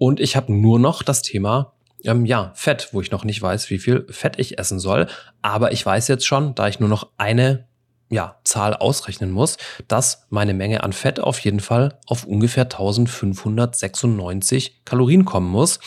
und 0.00 0.18
ich 0.18 0.34
habe 0.34 0.50
nur 0.50 0.78
noch 0.78 1.02
das 1.02 1.20
Thema 1.20 1.74
ähm, 2.04 2.24
ja, 2.24 2.52
Fett, 2.54 2.88
wo 2.92 3.02
ich 3.02 3.10
noch 3.10 3.22
nicht 3.22 3.42
weiß, 3.42 3.68
wie 3.68 3.78
viel 3.78 4.06
Fett 4.08 4.38
ich 4.38 4.58
essen 4.58 4.78
soll. 4.78 5.06
Aber 5.42 5.72
ich 5.72 5.84
weiß 5.84 6.08
jetzt 6.08 6.24
schon, 6.24 6.54
da 6.54 6.68
ich 6.68 6.80
nur 6.80 6.88
noch 6.88 7.10
eine 7.18 7.66
ja, 8.08 8.36
Zahl 8.42 8.74
ausrechnen 8.74 9.30
muss, 9.30 9.58
dass 9.88 10.26
meine 10.30 10.54
Menge 10.54 10.82
an 10.82 10.94
Fett 10.94 11.20
auf 11.20 11.38
jeden 11.40 11.60
Fall 11.60 11.98
auf 12.06 12.24
ungefähr 12.24 12.64
1596 12.64 14.86
Kalorien 14.86 15.26
kommen 15.26 15.50
muss. 15.50 15.80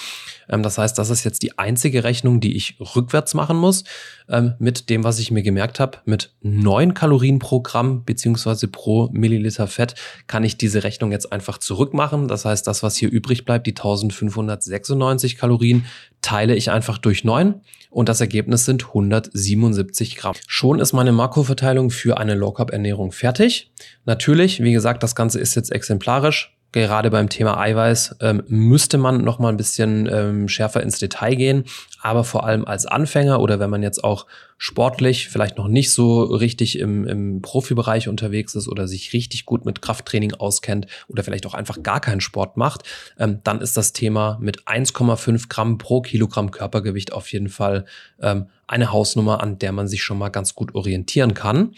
Ähm, 0.50 0.64
das 0.64 0.78
heißt, 0.78 0.98
das 0.98 1.10
ist 1.10 1.24
jetzt 1.24 1.44
die 1.44 1.58
einzige 1.58 2.04
Rechnung, 2.04 2.40
die 2.40 2.56
ich 2.56 2.78
rückwärts 2.96 3.34
machen 3.34 3.58
muss, 3.58 3.84
ähm, 4.30 4.54
mit 4.60 4.90
dem, 4.90 5.04
was 5.04 5.20
ich 5.20 5.32
mir 5.32 5.44
gemerkt 5.44 5.80
habe, 5.80 6.00
mit 6.06 6.34
neun 6.42 6.94
Kalorien 6.94 7.40
pro 7.40 7.62
Gramm 7.62 8.04
beziehungsweise 8.06 8.68
pro 8.68 9.10
Milliliter 9.12 9.68
Fett 9.68 9.96
kann 10.28 10.44
ich 10.44 10.58
diese 10.58 10.84
Rechnung 10.84 11.12
jetzt 11.12 11.32
einfach 11.32 11.58
zurückmachen. 11.58 12.28
Das 12.28 12.46
heißt, 12.46 12.66
das, 12.68 12.84
was 12.84 12.96
hier 12.96 13.12
übrig 13.12 13.46
bleibt, 13.46 13.68
die 13.68 13.72
1596 13.72 15.38
Kalorien, 15.38 15.86
teile 16.22 16.56
ich 16.56 16.72
einfach 16.72 16.98
durch 16.98 17.24
neun 17.24 17.62
und 17.90 18.10
das 18.10 18.22
Ergebnis 18.22 18.66
sind 18.66 18.88
177 18.88 20.16
Gramm. 20.16 20.36
Schon 20.48 20.80
ist 20.80 20.94
meine 20.94 21.12
Makroverteilung 21.12 21.90
für 21.92 22.18
eine 22.18 22.34
Low 22.34 22.52
Carb 22.52 22.72
Ernährung 22.72 23.12
fertig. 23.12 23.72
Natürlich, 24.06 24.64
wie 24.64 24.72
gesagt, 24.72 25.04
das 25.04 25.16
Ganze 25.16 25.40
ist 25.40 25.56
jetzt 25.56 25.72
exemplarisch 25.72 26.56
gerade 26.74 27.12
beim 27.12 27.30
Thema 27.30 27.58
Eiweiß 27.60 28.18
ähm, 28.20 28.44
müsste 28.48 28.98
man 28.98 29.24
noch 29.24 29.40
mal 29.40 29.50
ein 29.50 29.58
bisschen 29.58 30.10
ähm, 30.12 30.48
schärfer 30.50 30.82
ins 30.82 31.00
Detail 31.00 31.36
gehen. 31.36 31.64
Aber 32.02 32.24
vor 32.24 32.46
allem 32.46 32.66
als 32.66 32.86
Anfänger 32.86 33.40
oder 33.40 33.60
wenn 33.60 33.70
man 33.70 33.84
jetzt 33.84 34.04
auch 34.04 34.26
sportlich 34.58 35.30
vielleicht 35.30 35.58
noch 35.58 35.68
nicht 35.68 35.94
so 35.94 36.24
richtig 36.24 36.80
im, 36.80 37.06
im 37.08 37.42
Profibereich 37.42 38.08
unterwegs 38.08 38.56
ist 38.56 38.68
oder 38.68 38.88
sich 38.88 39.14
richtig 39.14 39.46
gut 39.46 39.66
mit 39.66 39.82
Krafttraining 39.82 40.34
auskennt 40.34 40.88
oder 41.08 41.24
vielleicht 41.24 41.46
auch 41.46 41.54
einfach 41.54 41.84
gar 41.84 42.00
keinen 42.00 42.22
Sport 42.22 42.58
macht, 42.58 42.84
ähm, 43.20 43.40
dann 43.44 43.62
ist 43.62 43.78
das 43.78 43.94
Thema 43.94 44.38
mit 44.42 44.64
1,5 44.64 45.50
Gramm 45.50 45.78
pro 45.78 46.02
Kilogramm 46.02 46.52
Körpergewicht 46.52 47.14
auf 47.14 47.32
jeden 47.32 47.50
Fall 47.50 47.86
ähm, 48.22 48.48
eine 48.74 48.92
Hausnummer, 48.92 49.42
an 49.42 49.60
der 49.60 49.72
man 49.72 49.88
sich 49.88 50.04
schon 50.04 50.18
mal 50.18 50.30
ganz 50.30 50.56
gut 50.56 50.76
orientieren 50.76 51.34
kann. 51.34 51.76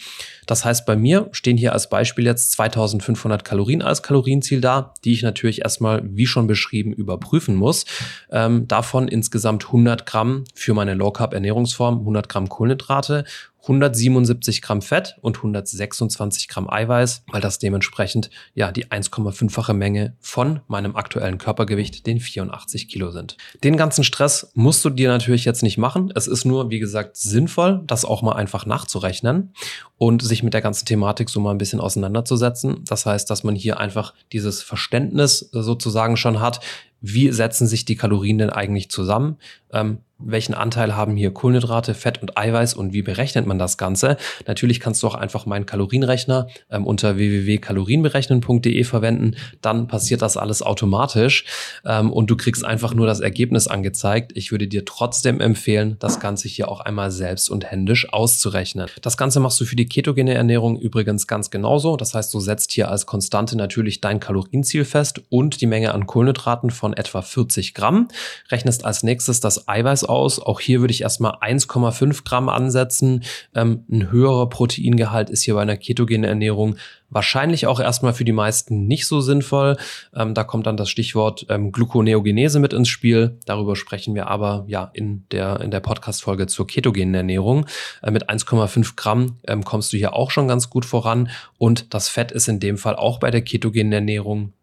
Das 0.48 0.64
heißt, 0.66 0.86
bei 0.86 0.96
mir 0.96 1.28
stehen 1.32 1.58
hier 1.58 1.74
als 1.74 1.90
Beispiel 1.90 2.26
jetzt 2.26 2.54
2500 2.54 3.44
Kalorien 3.44 3.82
als 3.82 4.02
Kalorienziel 4.02 4.62
da, 4.62 4.94
die 5.04 5.14
ich 5.14 5.22
natürlich 5.22 5.62
erstmal, 5.62 6.02
wie 6.06 6.26
schon 6.26 6.48
beschrieben, 6.48 6.94
überprüfen 6.94 7.56
muss. 7.56 7.86
Ähm, 8.32 8.68
davon 8.68 9.08
insgesamt 9.08 9.66
100 9.66 10.06
Gramm 10.06 10.46
für 10.54 10.74
meine 10.74 10.94
Low 10.94 11.12
Carb 11.12 11.34
Ernährungsform, 11.34 12.00
100 12.00 12.30
Gramm 12.30 12.50
Kohlenhydrate 12.50 13.26
177 13.66 14.62
Gramm 14.62 14.82
Fett 14.84 15.18
und 15.22 15.38
126 15.38 16.48
Gramm 16.48 16.70
Eiweiß, 16.70 17.24
weil 17.32 17.42
das 17.42 17.58
dementsprechend 17.58 18.30
ja 18.54 18.72
die 18.72 18.86
1,5-fache 18.86 19.74
Menge 19.74 20.16
von 20.20 20.62
meinem 20.68 20.96
aktuellen 20.96 21.40
Körpergewicht, 21.40 22.06
den 22.06 22.20
84 22.20 22.88
Kilo 22.88 23.10
sind. 23.10 23.38
Den 23.64 23.76
ganzen 23.76 24.04
Stress 24.04 24.52
musst 24.54 24.86
du 24.86 24.92
dir 24.92 25.10
natürlich 25.10 25.46
jetzt 25.46 25.64
nicht 25.64 25.80
machen. 25.80 26.12
Es 26.14 26.28
ist 26.28 26.46
nur, 26.46 26.70
wie 26.70 26.80
gesagt, 26.80 27.18
sinnvoll, 27.18 27.82
das 27.88 28.06
auch 28.06 28.22
mal 28.22 28.34
einfach 28.34 28.68
nachzurechnen 28.68 29.54
und 29.98 30.22
sich 30.22 30.44
mit 30.44 30.54
der 30.54 30.62
ganzen 30.62 30.86
Thematik 30.86 31.30
so 31.30 31.40
mal 31.40 31.52
ein 31.52 31.58
bisschen 31.58 31.80
auseinanderzusetzen. 31.80 32.84
Das 32.86 33.08
heißt, 33.08 33.30
dass 33.30 33.44
man 33.44 33.56
hier 33.56 33.80
einfach 33.80 34.14
dieses 34.32 34.62
Verständnis 34.62 35.40
sozusagen 35.52 36.18
schon 36.18 36.40
hat, 36.40 36.60
wie 37.02 37.32
setzen 37.32 37.68
sich 37.68 37.86
die 37.86 37.96
Kalorien 37.96 38.38
denn 38.38 38.50
eigentlich 38.50 38.90
zusammen? 38.90 39.38
Ähm, 39.72 40.00
welchen 40.18 40.54
Anteil 40.54 40.96
haben 40.96 41.18
hier 41.18 41.34
Kohlenhydrate, 41.34 41.94
Fett 41.94 42.22
und 42.22 42.38
Eiweiß 42.38 42.74
und 42.74 42.94
wie 42.94 43.02
berechnet 43.02 43.46
man 43.46 43.60
das 43.60 43.78
Ganze? 43.78 44.16
Natürlich 44.48 44.80
kannst 44.80 45.04
du 45.04 45.08
auch 45.08 45.16
einfach 45.16 45.46
meinen 45.46 45.66
Kalorienrechner 45.66 46.48
ähm, 46.72 46.86
unter 46.86 47.18
www.kalorienberechnen.de 47.18 48.84
verwenden. 48.86 49.36
Dann 49.62 49.88
passiert 49.88 50.22
das 50.22 50.38
alles 50.38 50.62
automatisch 50.62 51.46
ähm, 51.86 52.14
und 52.14 52.30
du 52.30 52.38
kriegst 52.38 52.64
einfach 52.64 52.94
nur 52.94 53.08
das 53.08 53.20
Ergebnis 53.20 53.68
angezeigt. 53.68 54.32
Ich 54.36 54.52
würde 54.52 54.68
dir 54.68 54.86
trotzdem 54.86 55.42
empfehlen, 55.42 55.98
das 56.00 56.22
Ganze 56.22 56.48
hier 56.48 56.70
auch 56.70 56.80
einmal 56.80 57.12
selbst 57.12 57.50
und 57.50 57.66
händisch 57.70 58.12
auszurechnen. 58.14 58.88
Das 59.02 59.18
Ganze 59.18 59.42
machst 59.42 59.60
du 59.60 59.66
für 59.66 59.76
die 59.76 59.88
ketogene 59.88 60.34
Ernährung 60.34 60.80
übrigens 60.80 61.28
ganz 61.28 61.50
genauso. 61.50 61.98
Das 61.98 62.14
heißt, 62.14 62.34
du 62.34 62.40
setzt 62.40 62.72
hier 62.72 62.90
als 62.90 63.06
Konstante 63.06 63.58
natürlich 63.58 64.00
dein 64.00 64.22
Kalorienziel 64.22 64.86
fest 64.86 65.22
und 65.30 65.60
die 65.60 65.68
Menge 65.68 65.94
an 65.94 66.08
Kohlenhydraten 66.08 66.70
von 66.70 66.94
etwa 66.94 67.22
40 67.22 67.74
Gramm. 67.74 68.08
Rechnest 68.50 68.86
als 68.86 69.04
nächstes 69.04 69.42
das 69.42 69.68
Eiweiß 69.68 70.05
aus. 70.06 70.40
Auch 70.40 70.60
hier 70.60 70.82
würde 70.82 70.94
ich 70.94 71.02
erstmal 71.02 71.34
1,5 71.34 72.24
Gramm 72.24 72.50
ansetzen. 72.50 73.24
Ähm, 73.54 73.84
ein 73.92 74.12
höherer 74.12 74.50
Proteingehalt 74.50 75.30
ist 75.30 75.44
hier 75.44 75.56
bei 75.56 75.62
einer 75.62 75.78
ketogenen 75.78 76.24
Ernährung 76.24 76.76
wahrscheinlich 77.10 77.68
auch 77.68 77.80
erstmal 77.80 78.14
für 78.14 78.26
die 78.26 78.32
meisten 78.32 78.88
nicht 78.88 79.08
so 79.08 79.22
sinnvoll. 79.22 79.78
Ähm, 80.14 80.34
da 80.34 80.44
kommt 80.44 80.68
dann 80.68 80.78
das 80.78 80.90
Stichwort 80.90 81.46
ähm, 81.50 81.72
Gluconeogenese 81.72 82.60
mit 82.60 82.74
ins 82.74 82.90
Spiel. 82.90 83.40
Darüber 83.46 83.76
sprechen 83.76 84.16
wir 84.16 84.28
aber 84.28 84.66
ja 84.68 84.92
in 84.94 85.26
der, 85.32 85.62
in 85.62 85.72
der 85.72 85.80
Podcast-Folge 85.80 86.48
zur 86.48 86.68
ketogenen 86.68 87.16
Ernährung. 87.16 87.66
Äh, 88.02 88.12
mit 88.12 88.30
1,5 88.30 88.96
Gramm 88.96 89.38
ähm, 89.48 89.64
kommst 89.64 89.94
du 89.94 89.98
hier 89.98 90.14
auch 90.14 90.32
schon 90.32 90.48
ganz 90.48 90.70
gut 90.70 90.86
voran. 90.86 91.30
Und 91.58 91.94
das 91.94 92.10
Fett 92.10 92.32
ist 92.32 92.48
in 92.48 92.60
dem 92.60 92.78
Fall 92.78 92.96
auch 92.96 93.20
bei 93.20 93.32
der 93.32 93.42
ketogenen 93.42 93.94
Ernährung 93.94 94.54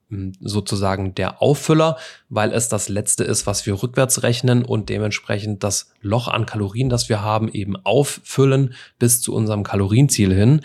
sozusagen 0.40 1.14
der 1.14 1.42
Auffüller, 1.42 1.96
weil 2.28 2.52
es 2.52 2.68
das 2.68 2.88
letzte 2.88 3.24
ist, 3.24 3.46
was 3.46 3.66
wir 3.66 3.82
rückwärts 3.82 4.22
rechnen 4.22 4.64
und 4.64 4.88
dementsprechend 4.88 5.64
das 5.64 5.92
Loch 6.00 6.28
an 6.28 6.46
Kalorien, 6.46 6.88
das 6.88 7.08
wir 7.08 7.22
haben, 7.22 7.48
eben 7.48 7.76
auffüllen 7.84 8.74
bis 8.98 9.20
zu 9.20 9.34
unserem 9.34 9.62
Kalorienziel 9.62 10.34
hin. 10.34 10.60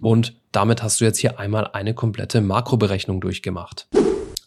Und 0.00 0.34
damit 0.52 0.82
hast 0.82 1.00
du 1.00 1.04
jetzt 1.04 1.18
hier 1.18 1.38
einmal 1.38 1.68
eine 1.72 1.94
komplette 1.94 2.40
Makroberechnung 2.40 3.20
durchgemacht. 3.20 3.86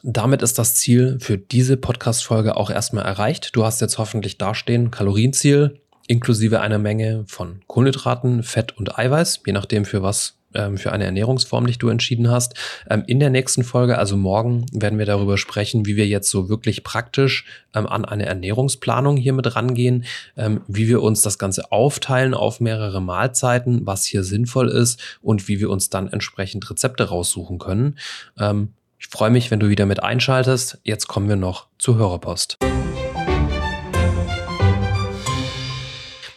Damit 0.04 0.42
ist 0.44 0.60
das 0.60 0.76
Ziel 0.76 1.18
für 1.20 1.38
diese 1.38 1.78
Podcast-Folge 1.78 2.58
auch 2.58 2.70
erstmal 2.70 3.06
erreicht. 3.06 3.56
Du 3.56 3.66
hast 3.66 3.82
jetzt 3.82 3.98
hoffentlich 3.98 4.38
dastehen 4.38 4.92
Kalorienziel 4.92 5.80
inklusive 6.08 6.62
einer 6.62 6.78
Menge 6.78 7.26
von 7.28 7.62
Kohlenhydraten, 7.68 8.44
Fett 8.44 8.78
und 8.78 8.98
Eiweiß, 8.98 9.42
je 9.46 9.54
nachdem 9.54 9.86
für 9.86 10.04
was 10.04 10.38
ähm, 10.56 10.78
für 10.78 10.92
eine 10.92 11.06
Ernährungsform 11.06 11.68
dich 11.68 11.78
du 11.78 11.90
entschieden 11.90 12.30
hast. 12.30 12.56
Ähm, 12.90 13.04
in 13.08 13.20
der 13.20 13.30
nächsten 13.30 13.64
Folge, 13.64 13.98
also 13.98 14.18
morgen, 14.18 14.66
werden 14.72 15.00
wir 15.00 15.06
darüber 15.06 15.38
sprechen, 15.38 15.86
wie 15.86 15.96
wir 15.96 16.08
jetzt 16.08 16.30
so 16.30 16.50
wirklich 16.50 16.84
praktisch 16.84 17.46
ähm, 17.74 17.88
an 17.88 18.06
eine 18.06 18.26
Ernährungsplanung 18.26 19.18
hier 19.18 19.34
mit 19.34 19.56
rangehen, 19.56 20.06
ähm, 20.38 20.62
wie 20.68 20.88
wir 20.88 21.02
uns 21.02 21.22
das 21.22 21.38
Ganze 21.38 21.72
aufteilen 21.72 22.34
auf 22.34 22.60
mehrere 22.60 23.02
Mahlzeiten, 23.02 23.86
was 23.86 24.06
hier 24.06 24.24
sinnvoll 24.24 24.70
ist 24.70 25.00
und 25.22 25.48
wie 25.48 25.60
wir 25.60 25.70
uns 25.70 25.90
dann 25.90 26.08
entsprechend 26.08 26.70
Rezepte 26.70 27.10
raussuchen 27.10 27.60
können. 27.60 27.98
Ähm, 28.40 28.74
ich 28.98 29.08
freue 29.08 29.30
mich, 29.30 29.52
wenn 29.52 29.60
du 29.60 29.70
wieder 29.70 29.86
mit 29.86 30.02
einschaltest. 30.02 30.80
Jetzt 30.84 31.08
kommen 31.08 31.30
wir 31.30 31.36
noch 31.36 31.68
zur 31.78 31.98
Hörerpost. 31.98 32.58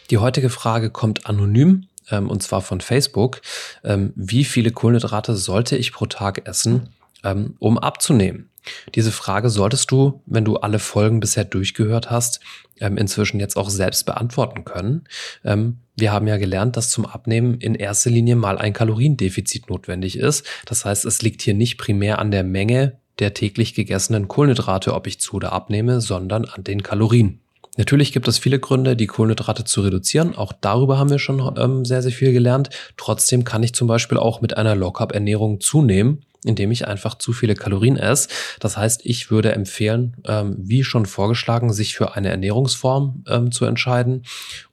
Die 0.09 0.17
heutige 0.17 0.49
Frage 0.49 0.89
kommt 0.89 1.27
anonym 1.27 1.88
ähm, 2.11 2.29
und 2.29 2.43
zwar 2.43 2.61
von 2.61 2.81
Facebook. 2.81 3.41
Ähm, 3.83 4.13
wie 4.15 4.43
viele 4.43 4.71
Kohlenhydrate 4.71 5.35
sollte 5.35 5.77
ich 5.77 5.93
pro 5.93 6.05
Tag 6.05 6.47
essen, 6.47 6.89
ähm, 7.23 7.55
um 7.59 7.77
abzunehmen? 7.77 8.49
Diese 8.95 9.11
Frage 9.11 9.49
solltest 9.49 9.91
du, 9.91 10.21
wenn 10.25 10.45
du 10.45 10.57
alle 10.57 10.79
Folgen 10.79 11.19
bisher 11.19 11.45
durchgehört 11.45 12.11
hast, 12.11 12.39
ähm, 12.79 12.97
inzwischen 12.97 13.39
jetzt 13.39 13.57
auch 13.57 13.69
selbst 13.69 14.05
beantworten 14.05 14.65
können. 14.65 15.05
Ähm, 15.43 15.77
wir 15.95 16.11
haben 16.11 16.27
ja 16.27 16.37
gelernt, 16.37 16.77
dass 16.77 16.89
zum 16.89 17.05
Abnehmen 17.05 17.59
in 17.59 17.75
erster 17.75 18.09
Linie 18.09 18.35
mal 18.35 18.57
ein 18.57 18.73
Kaloriendefizit 18.73 19.69
notwendig 19.69 20.17
ist. 20.17 20.45
Das 20.65 20.85
heißt, 20.85 21.05
es 21.05 21.21
liegt 21.21 21.41
hier 21.41 21.53
nicht 21.53 21.77
primär 21.77 22.19
an 22.19 22.31
der 22.31 22.43
Menge 22.43 22.97
der 23.19 23.33
täglich 23.33 23.73
gegessenen 23.73 24.27
Kohlenhydrate, 24.29 24.93
ob 24.93 25.05
ich 25.05 25.19
zu 25.19 25.35
oder 25.35 25.51
abnehme, 25.51 25.99
sondern 25.99 26.45
an 26.45 26.63
den 26.63 26.83
Kalorien. 26.83 27.41
Natürlich 27.79 28.11
gibt 28.11 28.27
es 28.27 28.37
viele 28.37 28.59
Gründe, 28.59 28.97
die 28.97 29.07
Kohlenhydrate 29.07 29.63
zu 29.63 29.79
reduzieren. 29.79 30.35
Auch 30.35 30.51
darüber 30.51 30.97
haben 30.97 31.11
wir 31.11 31.17
schon 31.17 31.39
ähm, 31.57 31.85
sehr, 31.85 32.01
sehr 32.01 32.11
viel 32.11 32.33
gelernt. 32.33 32.69
Trotzdem 32.97 33.45
kann 33.45 33.63
ich 33.63 33.73
zum 33.73 33.87
Beispiel 33.87 34.17
auch 34.17 34.41
mit 34.41 34.57
einer 34.57 34.75
Low-Carb-Ernährung 34.75 35.61
zunehmen, 35.61 36.25
indem 36.45 36.71
ich 36.71 36.87
einfach 36.87 37.17
zu 37.17 37.33
viele 37.33 37.55
Kalorien 37.55 37.97
esse. 37.97 38.29
Das 38.59 38.77
heißt, 38.77 39.01
ich 39.05 39.29
würde 39.29 39.51
empfehlen, 39.51 40.17
ähm, 40.25 40.55
wie 40.57 40.83
schon 40.83 41.05
vorgeschlagen, 41.05 41.73
sich 41.73 41.95
für 41.95 42.15
eine 42.15 42.29
Ernährungsform 42.29 43.23
ähm, 43.27 43.51
zu 43.51 43.65
entscheiden 43.65 44.23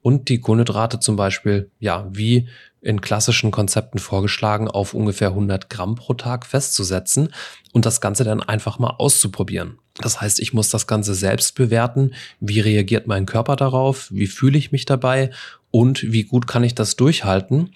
und 0.00 0.28
die 0.28 0.40
Kohlenhydrate 0.40 1.00
zum 1.00 1.16
Beispiel, 1.16 1.70
ja, 1.80 2.08
wie 2.12 2.48
in 2.86 3.00
klassischen 3.00 3.50
Konzepten 3.50 3.98
vorgeschlagen, 3.98 4.68
auf 4.68 4.94
ungefähr 4.94 5.30
100 5.30 5.68
Gramm 5.68 5.96
pro 5.96 6.14
Tag 6.14 6.46
festzusetzen 6.46 7.30
und 7.72 7.84
das 7.84 8.00
Ganze 8.00 8.22
dann 8.22 8.42
einfach 8.42 8.78
mal 8.78 8.94
auszuprobieren. 8.98 9.78
Das 9.98 10.20
heißt, 10.20 10.38
ich 10.40 10.52
muss 10.52 10.70
das 10.70 10.86
Ganze 10.86 11.14
selbst 11.14 11.56
bewerten. 11.56 12.12
Wie 12.38 12.60
reagiert 12.60 13.06
mein 13.06 13.26
Körper 13.26 13.56
darauf? 13.56 14.08
Wie 14.12 14.26
fühle 14.26 14.58
ich 14.58 14.70
mich 14.70 14.84
dabei? 14.84 15.30
Und 15.70 16.12
wie 16.12 16.22
gut 16.22 16.46
kann 16.46 16.64
ich 16.64 16.74
das 16.74 16.96
durchhalten? 16.96 17.70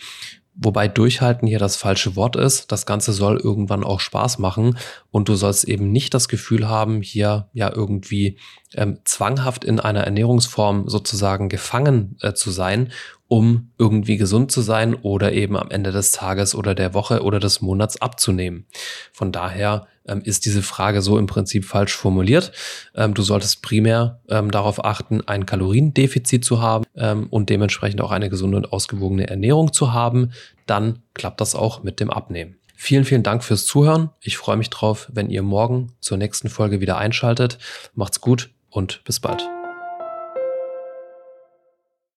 Wobei 0.62 0.88
durchhalten 0.88 1.49
hier 1.49 1.59
das 1.59 1.77
falsche 1.77 2.16
Wort 2.16 2.37
ist. 2.37 2.70
Das 2.70 2.85
Ganze 2.85 3.14
soll 3.14 3.38
irgendwann 3.38 3.83
auch 3.83 3.99
Spaß 3.99 4.38
machen 4.38 4.77
und 5.11 5.31
du 5.31 5.35
sollst 5.35 5.64
eben 5.64 5.90
nicht 5.90 6.12
das 6.12 6.29
Gefühl 6.29 6.68
haben, 6.68 7.01
hier 7.01 7.49
ja 7.55 7.73
irgendwie 7.75 8.37
ähm, 8.75 8.99
zwanghaft 9.05 9.64
in 9.64 9.81
einer 9.81 10.05
Ernährungsform 10.05 10.87
sozusagen 10.87 11.49
gefangen 11.49 12.18
äh, 12.20 12.35
zu 12.35 12.51
sein, 12.51 12.92
um 13.27 13.70
irgendwie 13.79 14.18
gesund 14.18 14.53
zu 14.53 14.61
sein 14.61 14.94
oder 14.94 15.33
eben 15.33 15.57
am 15.57 15.70
Ende 15.70 15.92
des 15.92 16.12
Tages 16.12 16.55
oder 16.55 16.75
der 16.75 16.92
Woche 16.92 17.23
oder 17.23 17.40
des 17.40 17.62
Monats 17.62 18.03
abzunehmen. 18.03 18.66
Von 19.12 19.33
daher 19.33 19.87
ähm, 20.11 20.23
ist 20.23 20.44
diese 20.44 20.62
Frage 20.62 21.01
so 21.01 21.18
im 21.18 21.27
Prinzip 21.27 21.64
falsch 21.64 21.94
formuliert. 21.94 22.53
Ähm, 22.94 23.14
du 23.14 23.23
solltest 23.23 23.62
primär 23.62 24.20
ähm, 24.29 24.51
darauf 24.51 24.85
achten, 24.85 25.23
ein 25.27 25.46
Kaloriendefizit 25.46 26.44
zu 26.44 26.61
haben 26.61 26.85
ähm, 26.96 27.27
und 27.31 27.49
dementsprechend 27.49 28.01
auch 28.01 28.11
eine 28.11 28.29
gesunde 28.29 28.57
und 28.57 28.73
ausgewogene 28.73 29.29
Ernährung 29.29 29.73
zu 29.73 29.92
haben. 29.92 30.33
Dann 30.66 31.01
klappt 31.14 31.40
das 31.40 31.55
auch 31.55 31.83
mit 31.83 32.01
dem 32.01 32.11
Abnehmen. 32.11 32.57
Vielen, 32.77 33.05
vielen 33.05 33.23
Dank 33.23 33.44
fürs 33.44 33.66
Zuhören. 33.66 34.09
Ich 34.23 34.38
freue 34.38 34.57
mich 34.57 34.70
drauf, 34.70 35.11
wenn 35.12 35.29
ihr 35.29 35.42
morgen 35.42 35.92
zur 36.01 36.16
nächsten 36.16 36.49
Folge 36.49 36.81
wieder 36.81 36.96
einschaltet. 36.96 37.59
Macht's 37.94 38.23
gut 38.23 38.51
und 38.70 39.05
bis 39.05 39.20
bald. 39.20 39.60